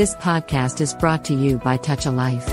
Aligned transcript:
This 0.00 0.14
podcast 0.14 0.80
is 0.80 0.94
brought 0.94 1.26
to 1.26 1.34
you 1.34 1.58
by 1.58 1.76
Touch 1.76 2.06
a 2.06 2.10
Life. 2.10 2.48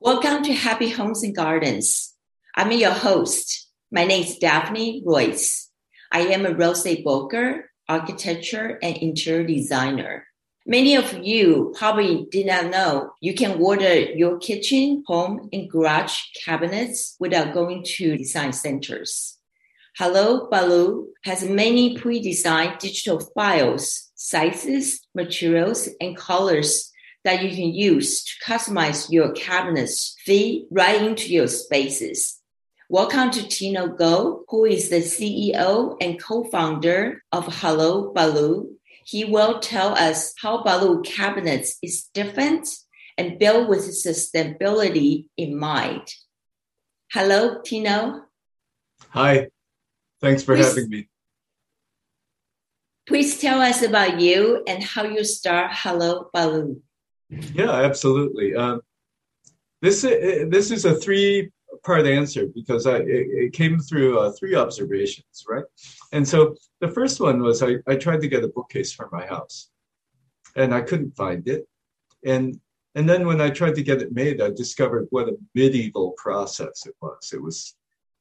Welcome 0.00 0.44
to 0.44 0.52
Happy 0.52 0.88
Homes 0.88 1.24
and 1.24 1.34
Gardens. 1.34 2.14
I'm 2.54 2.70
your 2.70 2.92
host. 2.92 3.68
My 3.90 4.04
name 4.04 4.22
is 4.22 4.38
Daphne 4.38 5.02
Royce. 5.04 5.68
I 6.12 6.20
am 6.28 6.46
a 6.46 6.70
estate 6.70 7.02
broker, 7.02 7.72
architecture, 7.88 8.78
and 8.80 8.96
interior 8.98 9.44
designer. 9.44 10.28
Many 10.64 10.94
of 10.94 11.12
you 11.24 11.74
probably 11.76 12.28
did 12.30 12.46
not 12.46 12.66
know 12.66 13.14
you 13.20 13.34
can 13.34 13.60
order 13.60 13.92
your 13.92 14.38
kitchen, 14.38 15.02
home, 15.08 15.48
and 15.52 15.68
garage 15.68 16.20
cabinets 16.44 17.16
without 17.18 17.52
going 17.52 17.82
to 17.96 18.16
design 18.16 18.52
centers. 18.52 19.40
Hello 19.98 20.48
Baru 20.50 21.08
has 21.22 21.44
many 21.44 21.98
pre-designed 21.98 22.78
digital 22.78 23.20
files, 23.20 24.10
sizes, 24.14 25.06
materials, 25.14 25.86
and 26.00 26.16
colors 26.16 26.90
that 27.24 27.42
you 27.42 27.50
can 27.50 27.74
use 27.74 28.24
to 28.24 28.32
customize 28.42 29.12
your 29.12 29.32
cabinets 29.32 30.16
fit 30.24 30.62
right 30.70 31.02
into 31.02 31.30
your 31.30 31.46
spaces. 31.46 32.40
Welcome 32.88 33.32
to 33.32 33.46
Tino 33.46 33.88
Go, 33.88 34.44
who 34.48 34.64
is 34.64 34.88
the 34.88 35.02
CEO 35.02 35.98
and 36.00 36.18
co-founder 36.18 37.22
of 37.30 37.54
Hello 37.60 38.14
Baru. 38.14 38.70
He 39.04 39.26
will 39.26 39.60
tell 39.60 39.90
us 39.90 40.32
how 40.40 40.62
Baru 40.64 41.02
cabinets 41.02 41.76
is 41.82 42.08
different 42.14 42.66
and 43.18 43.38
built 43.38 43.68
with 43.68 43.80
sustainability 43.80 45.26
in 45.36 45.58
mind. 45.58 46.08
Hello, 47.12 47.60
Tino. 47.60 48.22
Hi, 49.10 49.48
thanks 50.22 50.42
for 50.42 50.56
please, 50.56 50.68
having 50.68 50.88
me. 50.88 51.08
Please 53.06 53.38
tell 53.38 53.60
us 53.60 53.82
about 53.82 54.20
you 54.20 54.62
and 54.66 54.82
how 54.82 55.04
you 55.04 55.24
start 55.24 55.72
Hello 55.74 56.30
Baru. 56.32 56.80
Yeah, 57.28 57.72
absolutely. 57.72 58.54
Um, 58.54 58.80
this 59.82 60.02
this 60.02 60.70
is 60.70 60.84
a 60.84 60.94
three 60.94 61.50
part 61.82 62.06
answer 62.06 62.46
because 62.46 62.86
I, 62.86 62.98
it, 62.98 63.26
it 63.44 63.52
came 63.52 63.78
through 63.80 64.18
uh, 64.18 64.32
three 64.32 64.54
observations, 64.54 65.44
right? 65.48 65.64
And 66.12 66.26
so 66.26 66.54
the 66.80 66.88
first 66.88 67.20
one 67.20 67.42
was 67.42 67.62
I, 67.62 67.76
I 67.88 67.96
tried 67.96 68.20
to 68.20 68.28
get 68.28 68.44
a 68.44 68.48
bookcase 68.48 68.92
for 68.92 69.08
my 69.10 69.26
house, 69.26 69.70
and 70.54 70.72
I 70.72 70.82
couldn't 70.82 71.16
find 71.16 71.46
it, 71.48 71.66
and 72.24 72.60
and 72.94 73.08
then 73.08 73.26
when 73.26 73.40
I 73.40 73.50
tried 73.50 73.74
to 73.76 73.82
get 73.82 74.02
it 74.02 74.12
made, 74.12 74.40
I 74.40 74.50
discovered 74.50 75.06
what 75.10 75.28
a 75.28 75.36
medieval 75.54 76.12
process 76.12 76.86
it 76.86 76.94
was. 77.00 77.32
It 77.32 77.42
was 77.42 77.74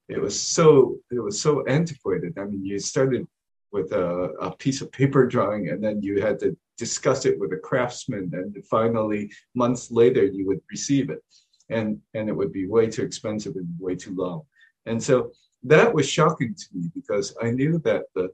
it 0.08 0.20
was 0.20 0.40
so 0.40 0.98
it 1.12 1.20
was 1.20 1.42
so 1.42 1.64
antiquated. 1.66 2.38
I 2.38 2.46
mean, 2.46 2.66
you 2.66 2.80
started 2.80 3.28
with 3.72 3.92
a, 3.94 4.34
a 4.42 4.56
piece 4.58 4.82
of 4.82 4.92
paper 4.92 5.26
drawing, 5.26 5.70
and 5.70 5.84
then 5.84 6.02
you 6.02 6.22
had 6.22 6.40
to 6.40 6.58
discuss 6.78 7.26
it 7.26 7.40
with 7.40 7.54
a 7.54 7.58
craftsman, 7.58 8.32
and 8.34 8.66
finally, 8.66 9.32
months 9.56 9.92
later, 9.92 10.26
you 10.26 10.46
would 10.48 10.62
receive 10.70 11.10
it, 11.10 11.24
and 11.70 12.00
and 12.14 12.30
it 12.30 12.34
would 12.34 12.52
be 12.52 12.68
way 12.68 12.88
too 12.88 13.04
expensive 13.04 13.56
and 13.56 13.68
way 13.80 13.96
too 13.96 14.14
long, 14.16 14.42
and 14.86 15.02
so 15.02 15.32
that 15.64 15.94
was 15.94 16.10
shocking 16.10 16.56
to 16.56 16.66
me 16.74 16.90
because 16.94 17.36
I 17.42 17.52
knew 17.52 17.78
that 17.80 18.06
the 18.16 18.30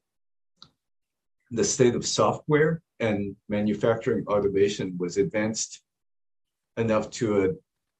the 1.52 1.64
state 1.64 1.96
of 1.96 2.06
software 2.06 2.82
and 3.00 3.36
manufacturing 3.48 4.26
automation 4.28 4.96
was 4.98 5.18
advanced 5.18 5.82
enough 6.78 7.10
to 7.10 7.46
a 7.46 7.48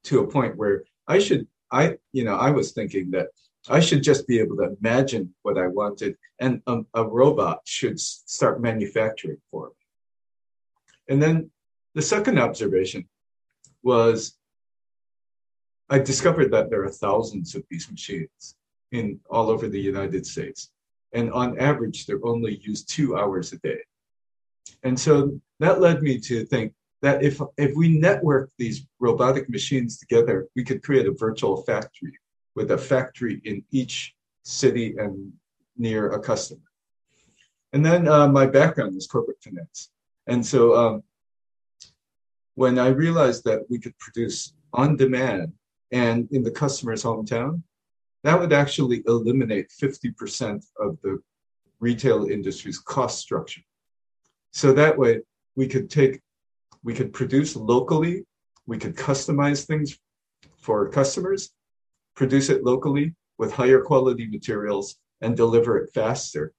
to 0.04 0.20
a 0.20 0.28
point 0.28 0.58
where 0.58 0.84
I 1.08 1.20
should 1.20 1.48
I 1.72 1.98
you 2.14 2.24
know 2.24 2.36
I 2.36 2.52
was 2.52 2.72
thinking 2.72 3.12
that 3.12 3.28
I 3.70 3.80
should 3.80 4.04
just 4.04 4.28
be 4.28 4.40
able 4.40 4.58
to 4.58 4.76
imagine 4.80 5.34
what 5.42 5.58
I 5.58 5.68
wanted, 5.68 6.16
and 6.40 6.62
a, 6.68 6.82
a 6.94 7.04
robot 7.04 7.62
should 7.66 8.00
start 8.00 8.62
manufacturing 8.62 9.38
for 9.52 9.68
me. 9.68 9.74
And 11.10 11.22
then 11.22 11.52
the 11.94 12.02
second 12.02 12.40
observation 12.40 13.08
was 13.84 14.38
I 15.90 16.00
discovered 16.00 16.52
that 16.52 16.70
there 16.70 16.84
are 16.84 16.90
thousands 16.90 17.56
of 17.56 17.64
these 17.70 17.90
machines 17.90 18.56
in 18.92 19.20
all 19.30 19.50
over 19.50 19.68
the 19.68 19.80
United 19.80 20.26
States. 20.26 20.72
And 21.14 21.32
on 21.32 21.60
average, 21.60 22.06
they're 22.06 22.26
only 22.26 22.58
used 22.58 22.90
two 22.90 23.18
hours 23.18 23.54
a 23.54 23.58
day. 23.60 23.80
And 24.84 25.00
so 25.00 25.40
that 25.60 25.80
led 25.80 26.02
me 26.04 26.20
to 26.20 26.46
think 26.46 26.74
that 27.02 27.24
if, 27.24 27.40
if 27.58 27.76
we 27.76 27.98
network 27.98 28.50
these 28.58 28.86
robotic 29.00 29.50
machines 29.50 29.98
together, 29.98 30.48
we 30.56 30.64
could 30.64 30.84
create 30.84 31.08
a 31.08 31.12
virtual 31.12 31.64
factory 31.64 32.20
with 32.58 32.72
a 32.72 32.78
factory 32.78 33.40
in 33.46 33.64
each 33.70 34.16
city 34.42 34.96
and 34.98 35.32
near 35.78 36.10
a 36.14 36.20
customer. 36.20 36.68
And 37.72 37.86
then 37.86 38.08
uh, 38.08 38.28
my 38.28 38.48
background 38.48 38.98
is 38.98 39.06
corporate 39.06 39.38
finance. 39.44 39.92
And 40.26 40.44
so 40.44 40.76
um, 40.76 41.04
when 42.56 42.80
I 42.80 42.88
realized 42.88 43.44
that 43.44 43.62
we 43.70 43.78
could 43.78 43.96
produce 44.00 44.56
on 44.74 44.96
demand 44.96 45.54
and 45.92 46.28
in 46.32 46.42
the 46.42 46.50
customer's 46.50 47.04
hometown, 47.04 47.62
that 48.24 48.40
would 48.40 48.52
actually 48.52 49.04
eliminate 49.06 49.68
50% 49.70 50.66
of 50.80 50.98
the 51.04 51.20
retail 51.80 52.26
industry's 52.26 52.80
cost 52.80 53.20
structure. 53.20 53.62
So 54.50 54.74
that 54.74 54.98
way 54.98 55.22
we 55.56 55.68
could 55.68 55.92
take, 55.92 56.22
we 56.84 56.96
could 56.96 57.14
produce 57.14 57.56
locally, 57.56 58.26
we 58.66 58.80
could 58.80 58.96
customize 58.96 59.64
things 59.64 60.00
for 60.58 60.90
customers, 60.90 61.52
produce 62.18 62.50
it 62.50 62.64
locally 62.64 63.14
with 63.38 63.54
higher 63.54 63.80
quality 63.80 64.28
materials 64.28 64.96
and 65.22 65.38
deliver 65.38 65.78
it 65.78 65.94
faster 65.94 66.52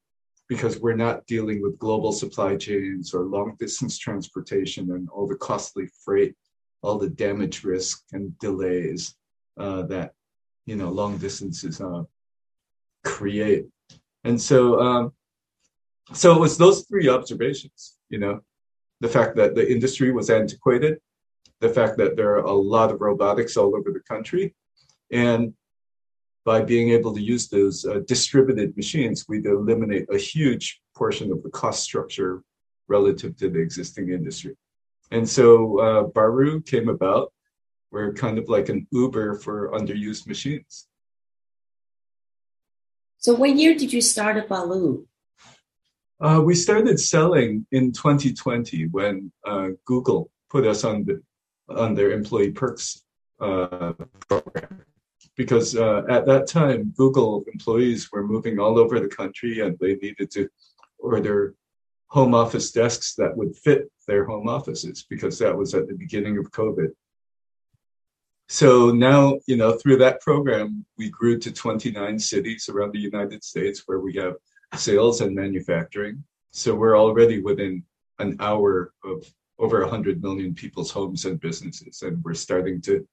because 0.48 0.78
we're 0.78 0.94
not 0.94 1.26
dealing 1.26 1.60
with 1.60 1.78
global 1.78 2.12
supply 2.12 2.56
chains 2.56 3.12
or 3.12 3.24
long 3.24 3.56
distance 3.58 3.98
transportation 3.98 4.92
and 4.92 5.08
all 5.10 5.26
the 5.26 5.34
costly 5.34 5.86
freight, 6.04 6.34
all 6.80 6.96
the 6.96 7.10
damage 7.10 7.64
risk 7.64 8.04
and 8.12 8.38
delays 8.38 9.16
uh, 9.58 9.82
that 9.82 10.12
you 10.64 10.76
know 10.76 10.90
long 10.90 11.18
distances 11.18 11.80
uh, 11.80 12.04
create. 13.04 13.66
And 14.24 14.40
so, 14.40 14.80
um, 14.80 15.12
so 16.12 16.34
it 16.34 16.40
was 16.40 16.56
those 16.56 16.86
three 16.86 17.08
observations. 17.08 17.96
You 18.08 18.20
know, 18.20 18.40
the 19.00 19.08
fact 19.08 19.36
that 19.36 19.54
the 19.54 19.70
industry 19.70 20.12
was 20.12 20.30
antiquated, 20.30 21.00
the 21.60 21.68
fact 21.68 21.98
that 21.98 22.16
there 22.16 22.30
are 22.36 22.44
a 22.44 22.52
lot 22.52 22.92
of 22.92 23.00
robotics 23.00 23.56
all 23.56 23.76
over 23.76 23.90
the 23.92 24.00
country, 24.00 24.54
and 25.10 25.54
by 26.44 26.62
being 26.62 26.88
able 26.90 27.12
to 27.14 27.20
use 27.20 27.48
those 27.48 27.84
uh, 27.84 28.00
distributed 28.06 28.74
machines, 28.74 29.26
we'd 29.28 29.44
eliminate 29.44 30.06
a 30.10 30.16
huge 30.16 30.80
portion 30.96 31.30
of 31.30 31.42
the 31.42 31.50
cost 31.50 31.82
structure 31.82 32.42
relative 32.88 33.36
to 33.36 33.50
the 33.50 33.58
existing 33.58 34.10
industry. 34.10 34.56
And 35.10 35.28
so 35.28 35.78
uh, 35.78 36.02
Baru 36.04 36.62
came 36.62 36.88
about. 36.88 37.32
We're 37.90 38.14
kind 38.14 38.38
of 38.38 38.48
like 38.48 38.70
an 38.70 38.86
Uber 38.90 39.40
for 39.40 39.70
underused 39.72 40.26
machines. 40.26 40.86
So, 43.18 43.34
what 43.34 43.56
year 43.56 43.74
did 43.74 43.92
you 43.92 44.00
start 44.00 44.36
at 44.36 44.48
Baru? 44.48 45.06
Uh, 46.20 46.40
we 46.44 46.54
started 46.54 46.98
selling 46.98 47.66
in 47.72 47.92
2020 47.92 48.86
when 48.88 49.32
uh, 49.46 49.68
Google 49.84 50.30
put 50.50 50.66
us 50.66 50.82
on 50.84 51.04
the 51.04 51.22
on 51.68 51.94
their 51.94 52.12
employee 52.12 52.52
perks 52.52 53.04
uh, 53.40 53.92
program 54.28 54.84
because 55.38 55.76
uh, 55.76 56.02
at 56.10 56.26
that 56.26 56.48
time, 56.48 56.92
Google 56.96 57.44
employees 57.50 58.10
were 58.10 58.26
moving 58.26 58.58
all 58.58 58.76
over 58.76 58.98
the 58.98 59.08
country 59.08 59.60
and 59.60 59.78
they 59.78 59.94
needed 59.94 60.32
to 60.32 60.48
order 60.98 61.54
home 62.08 62.34
office 62.34 62.72
desks 62.72 63.14
that 63.14 63.36
would 63.36 63.56
fit 63.56 63.88
their 64.08 64.24
home 64.24 64.48
offices 64.48 65.06
because 65.08 65.38
that 65.38 65.56
was 65.56 65.74
at 65.74 65.86
the 65.86 65.94
beginning 65.94 66.38
of 66.38 66.50
COVID. 66.50 66.88
So 68.48 68.90
now, 68.90 69.38
you 69.46 69.56
know, 69.56 69.72
through 69.78 69.98
that 69.98 70.20
program, 70.22 70.84
we 70.96 71.08
grew 71.08 71.38
to 71.38 71.52
29 71.52 72.18
cities 72.18 72.68
around 72.68 72.92
the 72.92 72.98
United 72.98 73.44
States 73.44 73.84
where 73.86 74.00
we 74.00 74.14
have 74.14 74.34
sales 74.74 75.20
and 75.20 75.36
manufacturing. 75.36 76.24
So 76.50 76.74
we're 76.74 76.98
already 76.98 77.40
within 77.40 77.84
an 78.18 78.36
hour 78.40 78.92
of 79.04 79.24
over 79.60 79.82
100 79.82 80.20
million 80.20 80.52
people's 80.52 80.90
homes 80.90 81.26
and 81.26 81.38
businesses, 81.38 82.02
and 82.02 82.24
we're 82.24 82.34
starting 82.34 82.80
to 82.82 83.06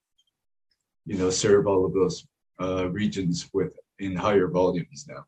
you 1.06 1.18
know, 1.18 1.30
serve 1.30 1.68
all 1.68 1.86
of 1.86 1.94
those 1.94 2.26
uh, 2.62 2.90
regions 2.90 3.50
with 3.54 3.78
in 4.00 4.16
higher 4.16 4.48
volumes 4.48 5.06
now. 5.08 5.26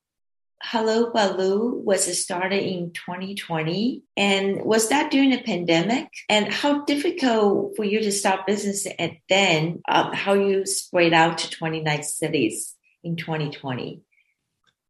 Hello 0.63 1.11
Baru 1.11 1.81
was 1.83 2.19
started 2.21 2.63
in 2.63 2.91
2020. 2.91 4.01
And 4.17 4.63
was 4.63 4.89
that 4.89 5.11
during 5.11 5.29
the 5.29 5.41
pandemic? 5.41 6.07
And 6.29 6.51
how 6.51 6.83
difficult 6.83 7.75
for 7.75 7.85
you 7.85 7.99
to 7.99 8.11
start 8.11 8.47
business 8.47 8.87
at 8.97 9.11
then? 9.29 9.81
Uh, 9.87 10.13
how 10.15 10.33
you 10.33 10.65
spread 10.65 11.13
out 11.13 11.37
to 11.39 11.49
29 11.51 12.03
cities 12.03 12.75
in 13.03 13.15
2020? 13.15 14.01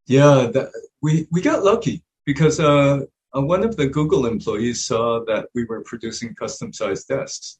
Yeah, 0.06 0.50
that, 0.54 0.72
we, 1.02 1.28
we 1.32 1.42
got 1.42 1.66
lucky 1.66 2.02
because 2.26 2.62
uh, 2.62 3.02
uh, 3.36 3.42
one 3.42 3.64
of 3.64 3.76
the 3.76 3.88
Google 3.88 4.26
employees 4.26 4.86
saw 4.86 5.26
that 5.26 5.50
we 5.54 5.66
were 5.66 5.82
producing 5.82 6.34
custom 6.34 6.72
sized 6.72 7.10
desks. 7.10 7.60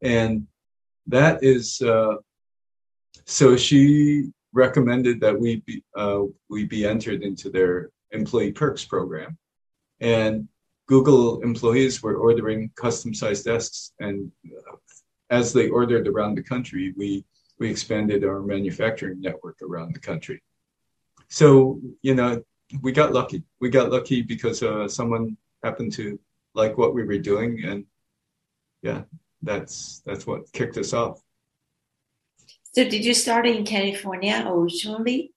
And 0.00 0.46
that 1.06 1.44
is 1.44 1.82
uh, 1.82 2.16
so 3.26 3.56
she 3.56 4.30
recommended 4.52 5.20
that 5.20 5.38
we 5.38 5.56
be 5.66 5.82
uh, 5.96 6.22
we 6.48 6.64
be 6.64 6.86
entered 6.86 7.22
into 7.22 7.50
their 7.50 7.90
employee 8.12 8.52
perks 8.52 8.84
program, 8.84 9.36
and 10.00 10.48
Google 10.86 11.40
employees 11.42 12.02
were 12.02 12.16
ordering 12.16 12.70
custom 12.74 13.14
sized 13.14 13.44
desks. 13.44 13.92
And 14.00 14.30
as 15.30 15.52
they 15.52 15.68
ordered 15.68 16.06
around 16.06 16.34
the 16.36 16.42
country, 16.42 16.92
we, 16.96 17.24
we 17.58 17.70
expanded 17.70 18.24
our 18.24 18.40
manufacturing 18.40 19.20
network 19.20 19.56
around 19.62 19.94
the 19.94 20.00
country. 20.00 20.42
So, 21.28 21.80
you 22.02 22.14
know, 22.14 22.42
we 22.82 22.92
got 22.92 23.12
lucky. 23.12 23.42
We 23.60 23.70
got 23.70 23.90
lucky 23.90 24.22
because 24.22 24.62
uh, 24.62 24.88
someone 24.88 25.36
happened 25.62 25.92
to 25.94 26.18
like 26.54 26.76
what 26.76 26.94
we 26.94 27.02
were 27.04 27.18
doing. 27.18 27.64
And 27.64 27.86
yeah, 28.82 29.02
that's 29.42 30.02
that's 30.04 30.26
what 30.26 30.52
kicked 30.52 30.76
us 30.76 30.92
off. 30.92 31.20
So 32.74 32.82
did 32.82 33.04
you 33.04 33.14
start 33.14 33.46
in 33.46 33.64
California 33.64 34.44
originally? 34.48 35.32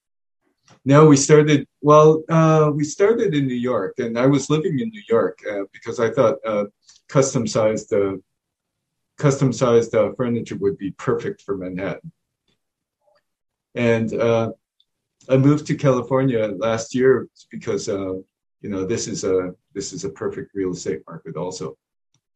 No, 0.84 1.06
we 1.06 1.16
started. 1.18 1.68
Well, 1.82 2.24
uh, 2.30 2.72
we 2.74 2.84
started 2.84 3.36
in 3.36 3.46
New 3.46 3.62
York, 3.72 4.00
and 4.00 4.18
I 4.18 4.26
was 4.26 4.50
living 4.50 4.80
in 4.80 4.90
New 4.90 5.04
York 5.08 5.38
uh, 5.50 5.66
because 5.72 6.00
I 6.00 6.10
thought 6.10 6.38
uh, 6.44 6.66
custom 7.08 7.46
sized, 7.46 7.94
uh, 7.94 8.16
custom 9.20 9.54
sized 9.54 9.94
uh, 9.94 10.14
furniture 10.18 10.56
would 10.56 10.80
be 10.80 10.92
perfect 10.92 11.44
for 11.44 11.56
Manhattan. 11.56 12.12
And 13.76 14.12
uh, 14.16 14.54
I 15.30 15.38
moved 15.38 15.68
to 15.68 15.76
California 15.76 16.48
last 16.58 16.96
year 16.96 17.28
because 17.52 17.88
you 17.88 18.70
know 18.72 18.84
this 18.84 19.08
is 19.08 19.24
a 19.24 19.54
this 19.76 19.94
is 19.94 20.06
a 20.06 20.10
perfect 20.10 20.56
real 20.56 20.72
estate 20.72 21.04
market 21.08 21.36
also 21.38 21.78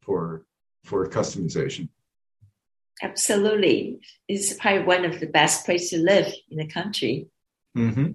for 0.00 0.46
for 0.84 1.08
customization. 1.08 1.88
Absolutely, 3.00 4.00
it's 4.28 4.54
probably 4.54 4.84
one 4.84 5.04
of 5.04 5.20
the 5.20 5.26
best 5.26 5.64
places 5.64 5.90
to 5.90 5.98
live 5.98 6.32
in 6.50 6.58
the 6.58 6.66
country. 6.66 7.28
Mm-hmm. 7.76 8.12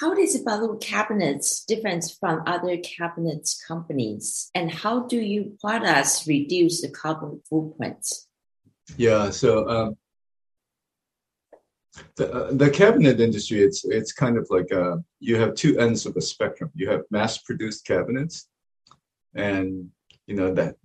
How 0.00 0.14
does 0.14 0.36
Baru 0.38 0.78
Cabinets 0.78 1.64
different 1.64 2.04
from 2.20 2.42
other 2.46 2.76
cabinets 2.76 3.60
companies, 3.66 4.48
and 4.54 4.70
how 4.70 5.06
do 5.06 5.18
you 5.20 5.56
products 5.60 6.26
reduce 6.28 6.82
the 6.82 6.90
carbon 6.90 7.42
footprint? 7.50 8.06
Yeah, 8.96 9.30
so 9.30 9.68
um, 9.68 9.96
the 12.16 12.32
uh, 12.32 12.52
the 12.52 12.70
cabinet 12.70 13.20
industry, 13.20 13.60
it's 13.60 13.84
it's 13.84 14.12
kind 14.12 14.38
of 14.38 14.46
like 14.50 14.70
uh, 14.72 14.98
you 15.18 15.36
have 15.36 15.54
two 15.54 15.78
ends 15.78 16.06
of 16.06 16.16
a 16.16 16.20
spectrum. 16.20 16.70
You 16.74 16.90
have 16.90 17.02
mass-produced 17.10 17.84
cabinets, 17.84 18.46
and 19.34 19.90
you 20.26 20.36
know 20.36 20.54
that 20.54 20.76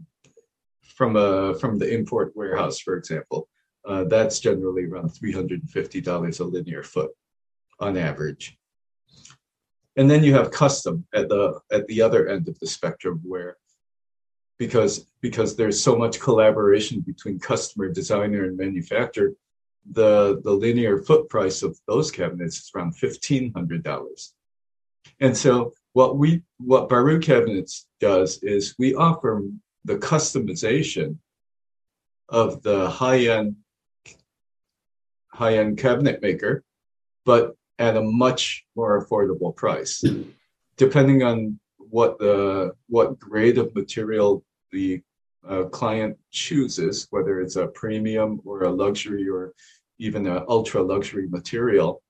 from 0.95 1.15
a 1.15 1.53
from 1.55 1.77
the 1.77 1.91
import 1.93 2.35
warehouse, 2.35 2.79
for 2.79 2.95
example, 2.97 3.49
uh, 3.85 4.03
that's 4.05 4.39
generally 4.39 4.85
around 4.85 5.09
three 5.09 5.31
hundred 5.31 5.61
and 5.61 5.69
fifty 5.69 6.01
dollars 6.01 6.39
a 6.39 6.45
linear 6.45 6.83
foot 6.83 7.11
on 7.79 7.97
average. 7.97 8.57
And 9.95 10.09
then 10.09 10.23
you 10.23 10.33
have 10.33 10.51
custom 10.51 11.05
at 11.13 11.29
the 11.29 11.59
at 11.71 11.87
the 11.87 12.01
other 12.01 12.27
end 12.27 12.47
of 12.47 12.57
the 12.59 12.67
spectrum 12.67 13.21
where 13.23 13.57
because 14.57 15.07
because 15.21 15.55
there's 15.55 15.81
so 15.81 15.95
much 15.95 16.19
collaboration 16.19 17.01
between 17.01 17.39
customer 17.39 17.89
designer 17.89 18.45
and 18.45 18.57
manufacturer 18.57 19.33
the 19.91 20.39
the 20.43 20.51
linear 20.51 20.97
foot 20.97 21.27
price 21.29 21.63
of 21.63 21.77
those 21.87 22.09
cabinets 22.11 22.57
is 22.57 22.71
around 22.73 22.95
$1500 22.95 24.31
and 25.19 25.35
so 25.35 25.73
what 25.93 26.17
we 26.17 26.41
what 26.57 26.87
baru 26.87 27.19
cabinets 27.19 27.87
does 27.99 28.41
is 28.43 28.75
we 28.79 28.95
offer 28.95 29.43
the 29.85 29.97
customization 29.97 31.17
of 32.29 32.61
the 32.63 32.89
high-end 32.89 33.55
high-end 35.27 35.77
cabinet 35.77 36.21
maker 36.21 36.63
but 37.25 37.55
at 37.79 37.97
a 37.97 38.01
much 38.01 38.65
more 38.75 39.03
affordable 39.03 39.55
price, 39.55 40.03
depending 40.77 41.23
on 41.23 41.59
what 41.77 42.17
the 42.19 42.73
what 42.87 43.19
grade 43.19 43.57
of 43.57 43.73
material 43.75 44.43
the 44.71 45.01
uh, 45.47 45.63
client 45.65 46.17
chooses, 46.31 47.07
whether 47.11 47.41
it's 47.41 47.55
a 47.55 47.67
premium 47.67 48.41
or 48.45 48.63
a 48.63 48.69
luxury 48.69 49.27
or 49.27 49.53
even 49.99 50.25
an 50.27 50.43
ultra 50.47 50.81
luxury 50.81 51.27
material. 51.27 52.01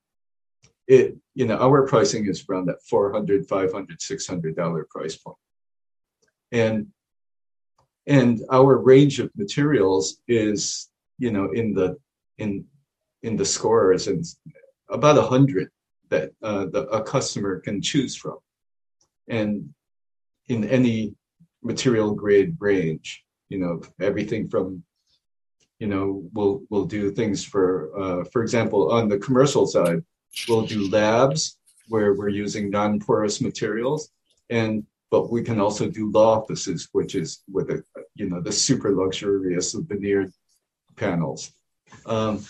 It 0.86 1.16
you 1.34 1.46
know 1.46 1.56
our 1.56 1.86
pricing 1.86 2.26
is 2.26 2.44
around 2.48 2.66
that 2.66 2.82
400 2.82 3.48
500 3.48 4.02
600 4.02 4.54
dollar 4.54 4.86
price 4.90 5.16
point 5.16 5.38
and 6.52 6.88
and 8.06 8.40
our 8.50 8.76
range 8.78 9.18
of 9.20 9.30
materials 9.36 10.18
is 10.28 10.90
you 11.18 11.30
know 11.30 11.50
in 11.52 11.74
the 11.74 11.96
in 12.38 12.64
in 13.22 13.36
the 13.36 13.44
scores 13.44 14.08
and 14.08 14.24
about 14.90 15.18
a 15.18 15.22
hundred 15.22 15.70
that 16.10 16.30
uh, 16.42 16.66
the, 16.66 16.82
a 16.88 17.02
customer 17.02 17.60
can 17.60 17.80
choose 17.80 18.14
from, 18.14 18.38
and 19.28 19.72
in 20.48 20.64
any 20.64 21.14
material 21.62 22.14
grade 22.14 22.56
range. 22.60 23.24
You 23.48 23.58
know, 23.58 23.82
everything 24.00 24.48
from 24.48 24.82
you 25.78 25.86
know 25.86 26.22
we'll 26.32 26.62
we'll 26.70 26.84
do 26.84 27.10
things 27.10 27.44
for 27.44 27.68
uh, 27.98 28.24
for 28.32 28.42
example 28.42 28.92
on 28.92 29.08
the 29.08 29.18
commercial 29.18 29.66
side 29.66 30.00
we'll 30.48 30.66
do 30.66 30.88
labs 30.88 31.58
where 31.88 32.14
we're 32.14 32.28
using 32.28 32.70
non-porous 32.70 33.40
materials 33.40 34.10
and 34.50 34.84
but 35.10 35.30
we 35.30 35.42
can 35.42 35.60
also 35.60 35.88
do 35.88 36.10
law 36.10 36.38
offices 36.38 36.88
which 36.92 37.14
is 37.14 37.42
with 37.52 37.70
a 37.70 37.82
you 38.14 38.28
know 38.28 38.40
the 38.40 38.52
super 38.52 38.94
luxurious 38.94 39.72
veneered 39.72 40.32
panels 40.96 41.52
um, 42.06 42.44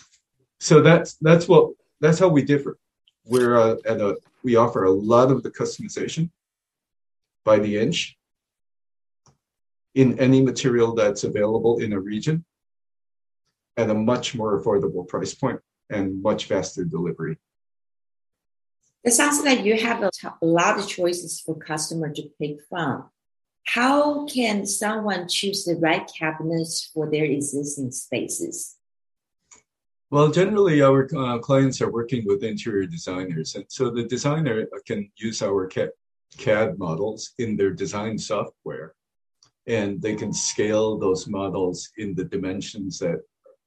so 0.61 0.81
that's 0.81 1.15
that's 1.15 1.49
what 1.49 1.73
that's 2.01 2.19
how 2.19 2.29
we 2.29 2.43
differ. 2.43 2.79
We're 3.25 3.57
uh, 3.57 3.77
at 3.87 4.01
a 4.01 4.17
we 4.43 4.57
offer 4.57 4.85
a 4.85 4.91
lot 4.91 5.31
of 5.31 5.43
the 5.43 5.51
customization 5.51 6.31
by 7.45 7.59
the 7.59 7.79
inch 7.79 8.17
in 9.95 10.19
any 10.19 10.43
material 10.43 10.95
that's 10.95 11.25
available 11.25 11.79
in 11.79 11.93
a 11.93 12.01
region 12.01 12.45
at 13.77 13.91
a 13.91 13.95
much 13.95 14.35
more 14.35 14.61
affordable 14.61 15.07
price 15.07 15.35
point 15.35 15.61
and 15.91 16.23
much 16.23 16.47
faster 16.47 16.85
delivery. 16.85 17.39
It 19.05 19.13
sounds 19.13 19.45
like 19.45 19.65
you 19.65 19.79
have 19.81 20.03
a, 20.03 20.11
lot 20.41 20.79
of 20.79 20.89
choices 20.89 21.41
for 21.41 21.57
customer 21.57 22.11
to 22.11 22.23
pick 22.41 22.57
from. 22.71 23.11
How 23.65 24.27
can 24.27 24.67
someone 24.67 25.27
choose 25.29 25.65
the 25.65 25.77
right 25.77 26.09
cabinets 26.19 26.91
for 26.93 27.11
their 27.11 27.25
existing 27.25 27.91
spaces? 27.93 28.77
Well, 30.11 30.31
generally, 30.31 30.81
our 30.83 31.09
uh, 31.17 31.39
clients 31.39 31.81
are 31.81 31.91
working 31.91 32.25
with 32.27 32.45
interior 32.45 32.87
designers, 32.87 33.57
and 33.57 33.65
so 33.69 33.91
the 33.91 34.05
designer 34.05 34.69
can 34.87 35.11
use 35.17 35.43
our 35.43 35.67
CAD 35.67 36.79
models 36.79 37.33
in 37.39 37.57
their 37.57 37.71
design 37.71 38.19
software, 38.19 38.95
and 39.67 40.01
they 40.01 40.15
can 40.15 40.33
scale 40.33 40.99
those 40.99 41.27
models 41.27 41.91
in 41.97 42.15
the 42.15 42.25
dimensions 42.25 42.99
that 42.99 43.23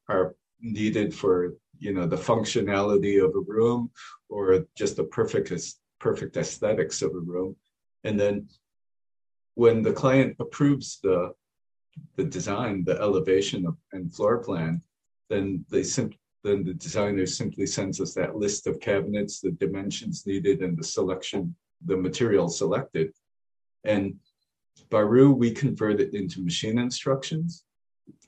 are 0.08 0.36
needed 0.62 1.14
for 1.14 1.56
you 1.80 1.94
know 1.94 2.08
the 2.08 2.16
functionality 2.16 3.24
of 3.24 3.36
a 3.36 3.40
room 3.40 3.92
or 4.30 4.66
just 4.76 4.96
the 4.96 5.04
perfect 5.04 5.52
perfect 6.00 6.38
aesthetics 6.38 7.02
of 7.02 7.12
a 7.12 7.20
room, 7.20 7.56
and 8.04 8.18
then 8.20 8.48
when 9.58 9.82
the 9.82 9.92
client 9.92 10.36
approves 10.40 11.00
the 11.02 11.34
the 12.16 12.24
design, 12.24 12.84
the 12.84 13.00
elevation 13.02 13.66
of, 13.66 13.76
and 13.92 14.14
floor 14.14 14.38
plan, 14.38 14.80
then 15.32 15.66
they 15.72 15.82
simply 15.82 16.20
then 16.44 16.64
the 16.64 16.76
designer 16.76 17.26
simply 17.26 17.66
sends 17.66 18.00
us 18.00 18.14
that 18.14 18.36
list 18.36 18.68
of 18.68 18.80
cabinets, 18.80 19.40
the 19.40 19.52
dimensions 19.64 20.28
needed, 20.28 20.62
and 20.62 20.78
the 20.78 20.84
selection, 20.84 21.56
the 21.90 21.98
material 21.98 22.48
selected. 22.50 23.12
And 23.84 24.16
Baru, 24.92 25.32
we 25.32 25.50
convert 25.52 26.00
it 26.00 26.14
into 26.14 26.44
machine 26.44 26.78
instructions, 26.78 27.64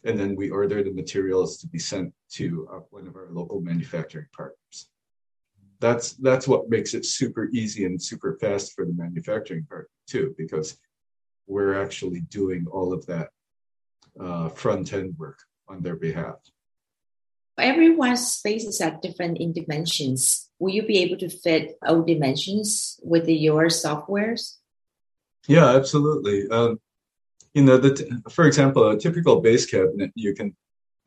and 0.04 0.20
then 0.20 0.36
we 0.36 0.50
order 0.50 0.82
the 0.84 1.00
materials 1.04 1.60
to 1.60 1.68
be 1.68 1.78
sent 1.78 2.12
to 2.38 2.68
our, 2.72 2.80
one 2.90 3.08
of 3.08 3.16
our 3.16 3.30
local 3.30 3.62
manufacturing 3.62 4.30
partners. 4.36 4.78
That's 5.80 6.14
that's 6.14 6.48
what 6.48 6.72
makes 6.76 6.96
it 6.96 7.06
super 7.06 7.50
easy 7.54 7.86
and 7.86 8.02
super 8.02 8.32
fast 8.42 8.74
for 8.74 8.84
the 8.84 8.94
manufacturing 8.94 9.66
part 9.70 9.92
too, 10.08 10.34
because 10.36 10.80
we're 11.50 11.82
actually 11.82 12.22
doing 12.22 12.66
all 12.72 12.94
of 12.94 13.06
that 13.08 13.30
uh, 14.20 14.48
front 14.50 14.94
end 14.94 15.16
work 15.18 15.40
on 15.68 15.82
their 15.82 15.96
behalf 15.96 16.40
everyone's 17.60 18.26
spaces 18.26 18.82
are 18.82 18.98
different 19.02 19.38
in 19.38 19.54
dimensions. 19.54 20.50
Will 20.60 20.74
you 20.74 20.84
be 20.86 21.00
able 21.00 21.18
to 21.18 21.30
fit 21.30 21.78
all 21.86 22.04
dimensions 22.04 23.00
with 23.04 23.28
your 23.28 23.68
softwares? 23.68 24.56
Yeah, 25.48 25.68
absolutely. 25.76 26.48
Um, 26.50 26.80
you 27.54 27.64
know, 27.64 27.78
the, 27.78 28.22
for 28.30 28.46
example, 28.46 28.90
a 28.90 28.98
typical 28.98 29.42
base 29.42 29.66
cabinet 29.66 30.12
you 30.16 30.36
can 30.36 30.56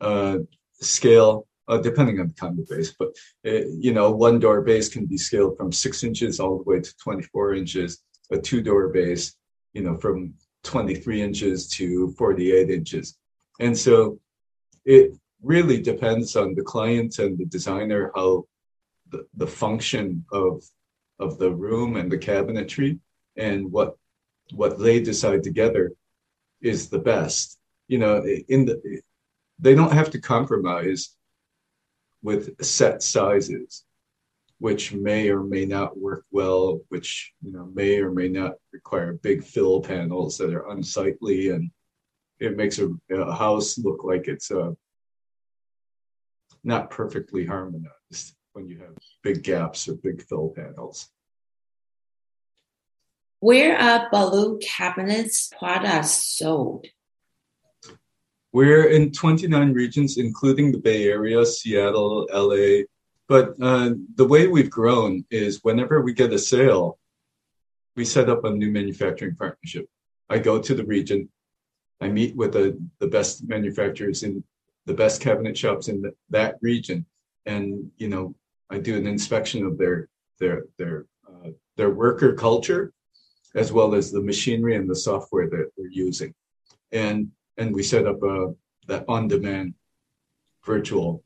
uh, 0.01 0.39
scale 0.81 1.47
uh, 1.67 1.77
depending 1.77 2.19
on 2.19 2.27
the 2.27 2.33
kind 2.33 2.59
of 2.59 2.67
base, 2.67 2.93
but 2.99 3.09
uh, 3.47 3.65
you 3.79 3.93
know, 3.93 4.11
one 4.11 4.39
door 4.39 4.61
base 4.61 4.89
can 4.89 5.05
be 5.05 5.17
scaled 5.17 5.55
from 5.57 5.71
six 5.71 6.03
inches 6.03 6.39
all 6.39 6.57
the 6.57 6.63
way 6.63 6.81
to 6.81 6.95
24 6.97 7.53
inches. 7.53 8.03
A 8.31 8.37
two 8.37 8.61
door 8.61 8.89
base, 8.89 9.35
you 9.73 9.81
know, 9.81 9.97
from 9.97 10.33
23 10.63 11.21
inches 11.21 11.67
to 11.67 12.11
48 12.17 12.69
inches, 12.69 13.17
and 13.59 13.77
so 13.77 14.19
it 14.85 15.11
really 15.41 15.81
depends 15.81 16.35
on 16.35 16.55
the 16.55 16.63
client 16.63 17.19
and 17.19 17.37
the 17.37 17.45
designer 17.45 18.11
how 18.15 18.45
the, 19.09 19.25
the 19.35 19.47
function 19.47 20.25
of 20.31 20.63
of 21.19 21.37
the 21.37 21.51
room 21.51 21.95
and 21.95 22.11
the 22.11 22.17
cabinetry 22.17 22.99
and 23.37 23.71
what 23.71 23.95
what 24.53 24.79
they 24.79 24.99
decide 24.99 25.43
together 25.43 25.91
is 26.61 26.89
the 26.89 26.99
best. 26.99 27.59
You 27.87 27.99
know, 27.99 28.25
in 28.47 28.65
the 28.65 29.01
they 29.59 29.75
don't 29.75 29.93
have 29.93 30.09
to 30.11 30.19
compromise 30.19 31.15
with 32.21 32.63
set 32.63 33.03
sizes, 33.03 33.85
which 34.63 34.93
may 34.93 35.27
or 35.27 35.43
may 35.43 35.65
not 35.65 35.99
work 35.99 36.23
well, 36.31 36.79
which 36.87 37.33
you 37.41 37.51
know 37.51 37.69
may 37.75 37.99
or 37.99 38.11
may 38.13 38.29
not 38.29 38.53
require 38.71 39.11
big 39.11 39.43
fill 39.43 39.81
panels 39.81 40.37
that 40.37 40.53
are 40.53 40.69
unsightly, 40.69 41.49
and 41.49 41.69
it 42.39 42.55
makes 42.55 42.79
a, 42.79 42.87
a 43.11 43.35
house 43.35 43.77
look 43.77 44.05
like 44.05 44.29
it's 44.29 44.51
uh, 44.51 44.71
not 46.63 46.89
perfectly 46.89 47.45
harmonized 47.45 48.37
when 48.53 48.69
you 48.69 48.79
have 48.79 48.95
big 49.21 49.43
gaps 49.43 49.89
or 49.89 49.95
big 49.95 50.23
fill 50.29 50.53
panels. 50.55 51.09
Where 53.41 53.77
are 53.77 54.07
Baru 54.13 54.59
Cabinets 54.59 55.51
products 55.59 56.37
sold? 56.37 56.87
We're 58.53 58.85
in 58.85 59.11
29 59.11 59.73
regions, 59.73 60.15
including 60.15 60.71
the 60.71 60.77
Bay 60.79 61.09
Area, 61.09 61.45
Seattle, 61.45 62.29
LA. 62.31 62.83
But 63.33 63.55
uh, 63.59 63.95
the 64.13 64.27
way 64.27 64.45
we've 64.45 64.69
grown 64.69 65.25
is 65.31 65.63
whenever 65.63 66.03
we 66.03 66.13
get 66.13 66.31
a 66.33 66.37
sale, 66.37 66.99
we 67.95 68.05
set 68.05 68.29
up 68.29 68.43
a 68.43 68.51
new 68.51 68.69
manufacturing 68.69 69.35
partnership. 69.35 69.89
I 70.29 70.37
go 70.37 70.59
to 70.59 70.75
the 70.75 70.85
region, 70.85 71.29
I 71.99 72.09
meet 72.09 72.35
with 72.35 72.53
the, 72.53 72.79
the 72.99 73.07
best 73.07 73.43
manufacturers 73.47 74.21
in 74.21 74.43
the 74.85 74.93
best 74.93 75.19
cabinet 75.19 75.57
shops 75.57 75.87
in 75.87 76.03
the, 76.03 76.13
that 76.29 76.57
region, 76.61 77.07
and 77.47 77.89
you 77.97 78.07
know 78.07 78.35
I 78.69 78.77
do 78.77 78.95
an 78.97 79.07
inspection 79.07 79.65
of 79.65 79.79
their 79.79 80.09
their 80.39 80.65
their 80.77 81.07
uh, 81.27 81.49
their 81.75 81.89
worker 81.89 82.33
culture 82.33 82.93
as 83.55 83.71
well 83.71 83.95
as 83.95 84.11
the 84.11 84.21
machinery 84.21 84.75
and 84.75 84.87
the 84.87 84.95
software 85.09 85.49
that 85.49 85.71
they're 85.75 85.87
using. 86.07 86.35
And 86.91 87.31
and 87.57 87.73
we 87.73 87.81
set 87.81 88.05
up 88.05 88.21
a 88.21 88.53
that 88.89 89.05
on-demand 89.07 89.73
virtual 90.63 91.23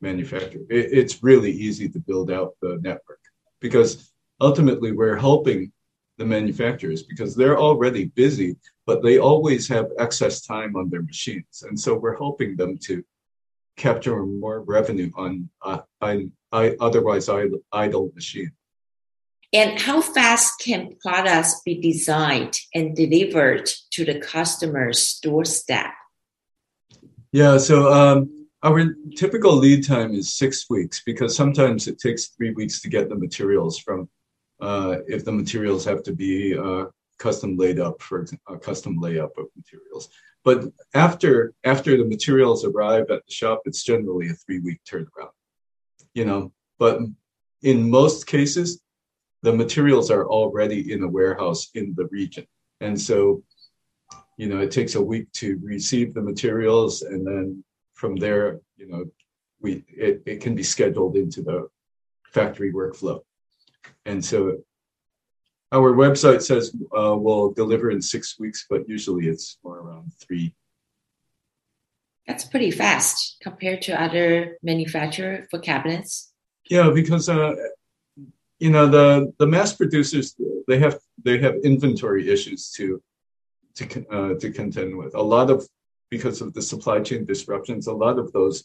manufacturer. 0.00 0.62
It, 0.70 0.92
it's 0.92 1.22
really 1.22 1.52
easy 1.52 1.88
to 1.88 1.98
build 1.98 2.30
out 2.30 2.54
the 2.60 2.78
network 2.82 3.20
because 3.60 4.12
ultimately 4.40 4.92
we're 4.92 5.16
helping 5.16 5.72
the 6.18 6.26
manufacturers 6.26 7.02
because 7.02 7.34
they're 7.34 7.58
already 7.58 8.06
busy, 8.06 8.56
but 8.86 9.02
they 9.02 9.18
always 9.18 9.68
have 9.68 9.86
excess 9.98 10.42
time 10.42 10.76
on 10.76 10.90
their 10.90 11.02
machines, 11.02 11.62
and 11.66 11.78
so 11.78 11.94
we're 11.94 12.16
helping 12.16 12.56
them 12.56 12.76
to 12.78 13.04
capture 13.76 14.26
more 14.26 14.60
revenue 14.62 15.10
on, 15.14 15.48
uh, 15.62 15.78
on, 16.00 16.32
on 16.50 16.76
otherwise 16.80 17.28
idle 17.72 18.10
machine. 18.14 18.50
And 19.52 19.80
how 19.80 20.02
fast 20.02 20.60
can 20.60 20.96
products 21.00 21.62
be 21.64 21.80
designed 21.80 22.58
and 22.74 22.94
delivered 22.94 23.70
to 23.92 24.04
the 24.04 24.18
customer's 24.18 25.18
doorstep? 25.22 25.92
Yeah, 27.32 27.56
so 27.56 27.90
um, 27.90 28.37
our 28.62 28.94
typical 29.16 29.54
lead 29.54 29.86
time 29.86 30.14
is 30.14 30.34
six 30.34 30.68
weeks 30.68 31.02
because 31.04 31.36
sometimes 31.36 31.86
it 31.86 31.98
takes 31.98 32.28
three 32.28 32.52
weeks 32.52 32.80
to 32.82 32.88
get 32.88 33.08
the 33.08 33.14
materials 33.14 33.78
from, 33.78 34.08
uh, 34.60 34.96
if 35.06 35.24
the 35.24 35.32
materials 35.32 35.84
have 35.84 36.02
to 36.02 36.12
be 36.12 36.56
uh, 36.58 36.86
custom 37.18 37.56
laid 37.56 37.78
up 37.78 38.00
for 38.02 38.26
a 38.48 38.58
custom 38.58 39.00
layup 39.00 39.30
of 39.38 39.46
materials. 39.56 40.08
But 40.44 40.64
after 40.94 41.52
after 41.64 41.96
the 41.96 42.04
materials 42.04 42.64
arrive 42.64 43.10
at 43.10 43.24
the 43.26 43.32
shop, 43.32 43.62
it's 43.64 43.84
generally 43.84 44.28
a 44.28 44.34
three 44.34 44.60
week 44.60 44.80
turnaround. 44.88 45.34
You 46.14 46.24
know, 46.24 46.52
but 46.78 47.00
in 47.62 47.90
most 47.90 48.26
cases, 48.26 48.80
the 49.42 49.52
materials 49.52 50.10
are 50.10 50.26
already 50.26 50.92
in 50.92 51.02
a 51.02 51.08
warehouse 51.08 51.68
in 51.74 51.94
the 51.96 52.06
region. 52.06 52.46
And 52.80 53.00
so, 53.00 53.42
you 54.36 54.48
know, 54.48 54.60
it 54.60 54.70
takes 54.70 54.94
a 54.94 55.02
week 55.02 55.30
to 55.34 55.60
receive 55.62 56.14
the 56.14 56.22
materials. 56.22 57.02
And 57.02 57.26
then 57.26 57.64
from 57.98 58.14
there, 58.16 58.60
you 58.76 58.86
know, 58.88 59.04
we 59.60 59.84
it, 59.88 60.22
it 60.24 60.40
can 60.40 60.54
be 60.54 60.62
scheduled 60.62 61.16
into 61.16 61.42
the 61.42 61.68
factory 62.32 62.72
workflow. 62.72 63.20
And 64.06 64.24
so 64.24 64.58
our 65.72 65.92
website 65.92 66.42
says 66.42 66.74
uh, 66.96 67.16
we'll 67.16 67.52
deliver 67.52 67.90
in 67.90 68.00
six 68.00 68.38
weeks, 68.38 68.66
but 68.70 68.88
usually 68.88 69.26
it's 69.26 69.58
more 69.64 69.78
around 69.80 70.12
three. 70.22 70.54
That's 72.26 72.44
pretty 72.44 72.70
fast 72.70 73.36
compared 73.42 73.82
to 73.82 74.00
other 74.00 74.58
manufacturer 74.62 75.46
for 75.50 75.58
cabinets. 75.58 76.32
Yeah, 76.70 76.90
because 76.90 77.28
uh, 77.28 77.54
you 78.60 78.70
know 78.70 78.86
the 78.86 79.32
the 79.38 79.46
mass 79.46 79.72
producers 79.72 80.36
they 80.68 80.78
have 80.78 80.98
they 81.24 81.38
have 81.38 81.56
inventory 81.64 82.30
issues 82.30 82.70
to 82.76 83.02
to 83.76 83.84
uh, 84.10 84.34
to 84.40 84.52
contend 84.52 84.96
with. 84.96 85.14
A 85.14 85.22
lot 85.22 85.50
of 85.50 85.66
because 86.10 86.40
of 86.40 86.54
the 86.54 86.62
supply 86.62 87.00
chain 87.00 87.24
disruptions, 87.24 87.86
a 87.86 87.92
lot 87.92 88.18
of 88.18 88.32
those 88.32 88.64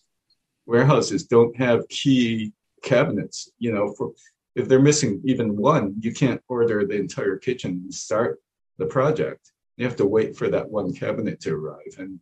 warehouses 0.66 1.26
don't 1.26 1.56
have 1.58 1.88
key 1.90 2.54
cabinets. 2.84 3.52
You 3.60 3.74
know, 3.74 3.94
for 3.98 4.14
if 4.56 4.68
they're 4.68 4.80
missing 4.80 5.22
even 5.26 5.56
one, 5.56 5.96
you 6.00 6.14
can't 6.14 6.42
order 6.48 6.86
the 6.86 6.96
entire 6.96 7.38
kitchen 7.38 7.72
and 7.72 7.94
start 7.94 8.40
the 8.78 8.86
project. 8.86 9.52
You 9.78 9.86
have 9.86 9.96
to 9.98 10.06
wait 10.06 10.36
for 10.38 10.50
that 10.50 10.70
one 10.70 10.94
cabinet 10.94 11.40
to 11.42 11.56
arrive. 11.56 11.96
And 11.98 12.20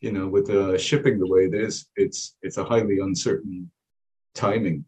you 0.00 0.12
know, 0.12 0.28
with 0.28 0.46
the 0.46 0.78
shipping 0.78 1.18
the 1.18 1.26
way 1.26 1.44
it 1.44 1.54
is, 1.54 1.86
it's 1.96 2.36
it's 2.42 2.58
a 2.58 2.64
highly 2.64 2.98
uncertain 3.00 3.70
timing. 4.34 4.84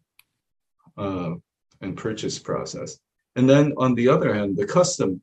Uh, 0.97 1.35
and 1.81 1.97
purchase 1.97 2.39
process. 2.39 2.99
And 3.37 3.49
then 3.49 3.73
on 3.77 3.95
the 3.95 4.09
other 4.09 4.35
hand, 4.35 4.57
the 4.57 4.67
custom 4.67 5.23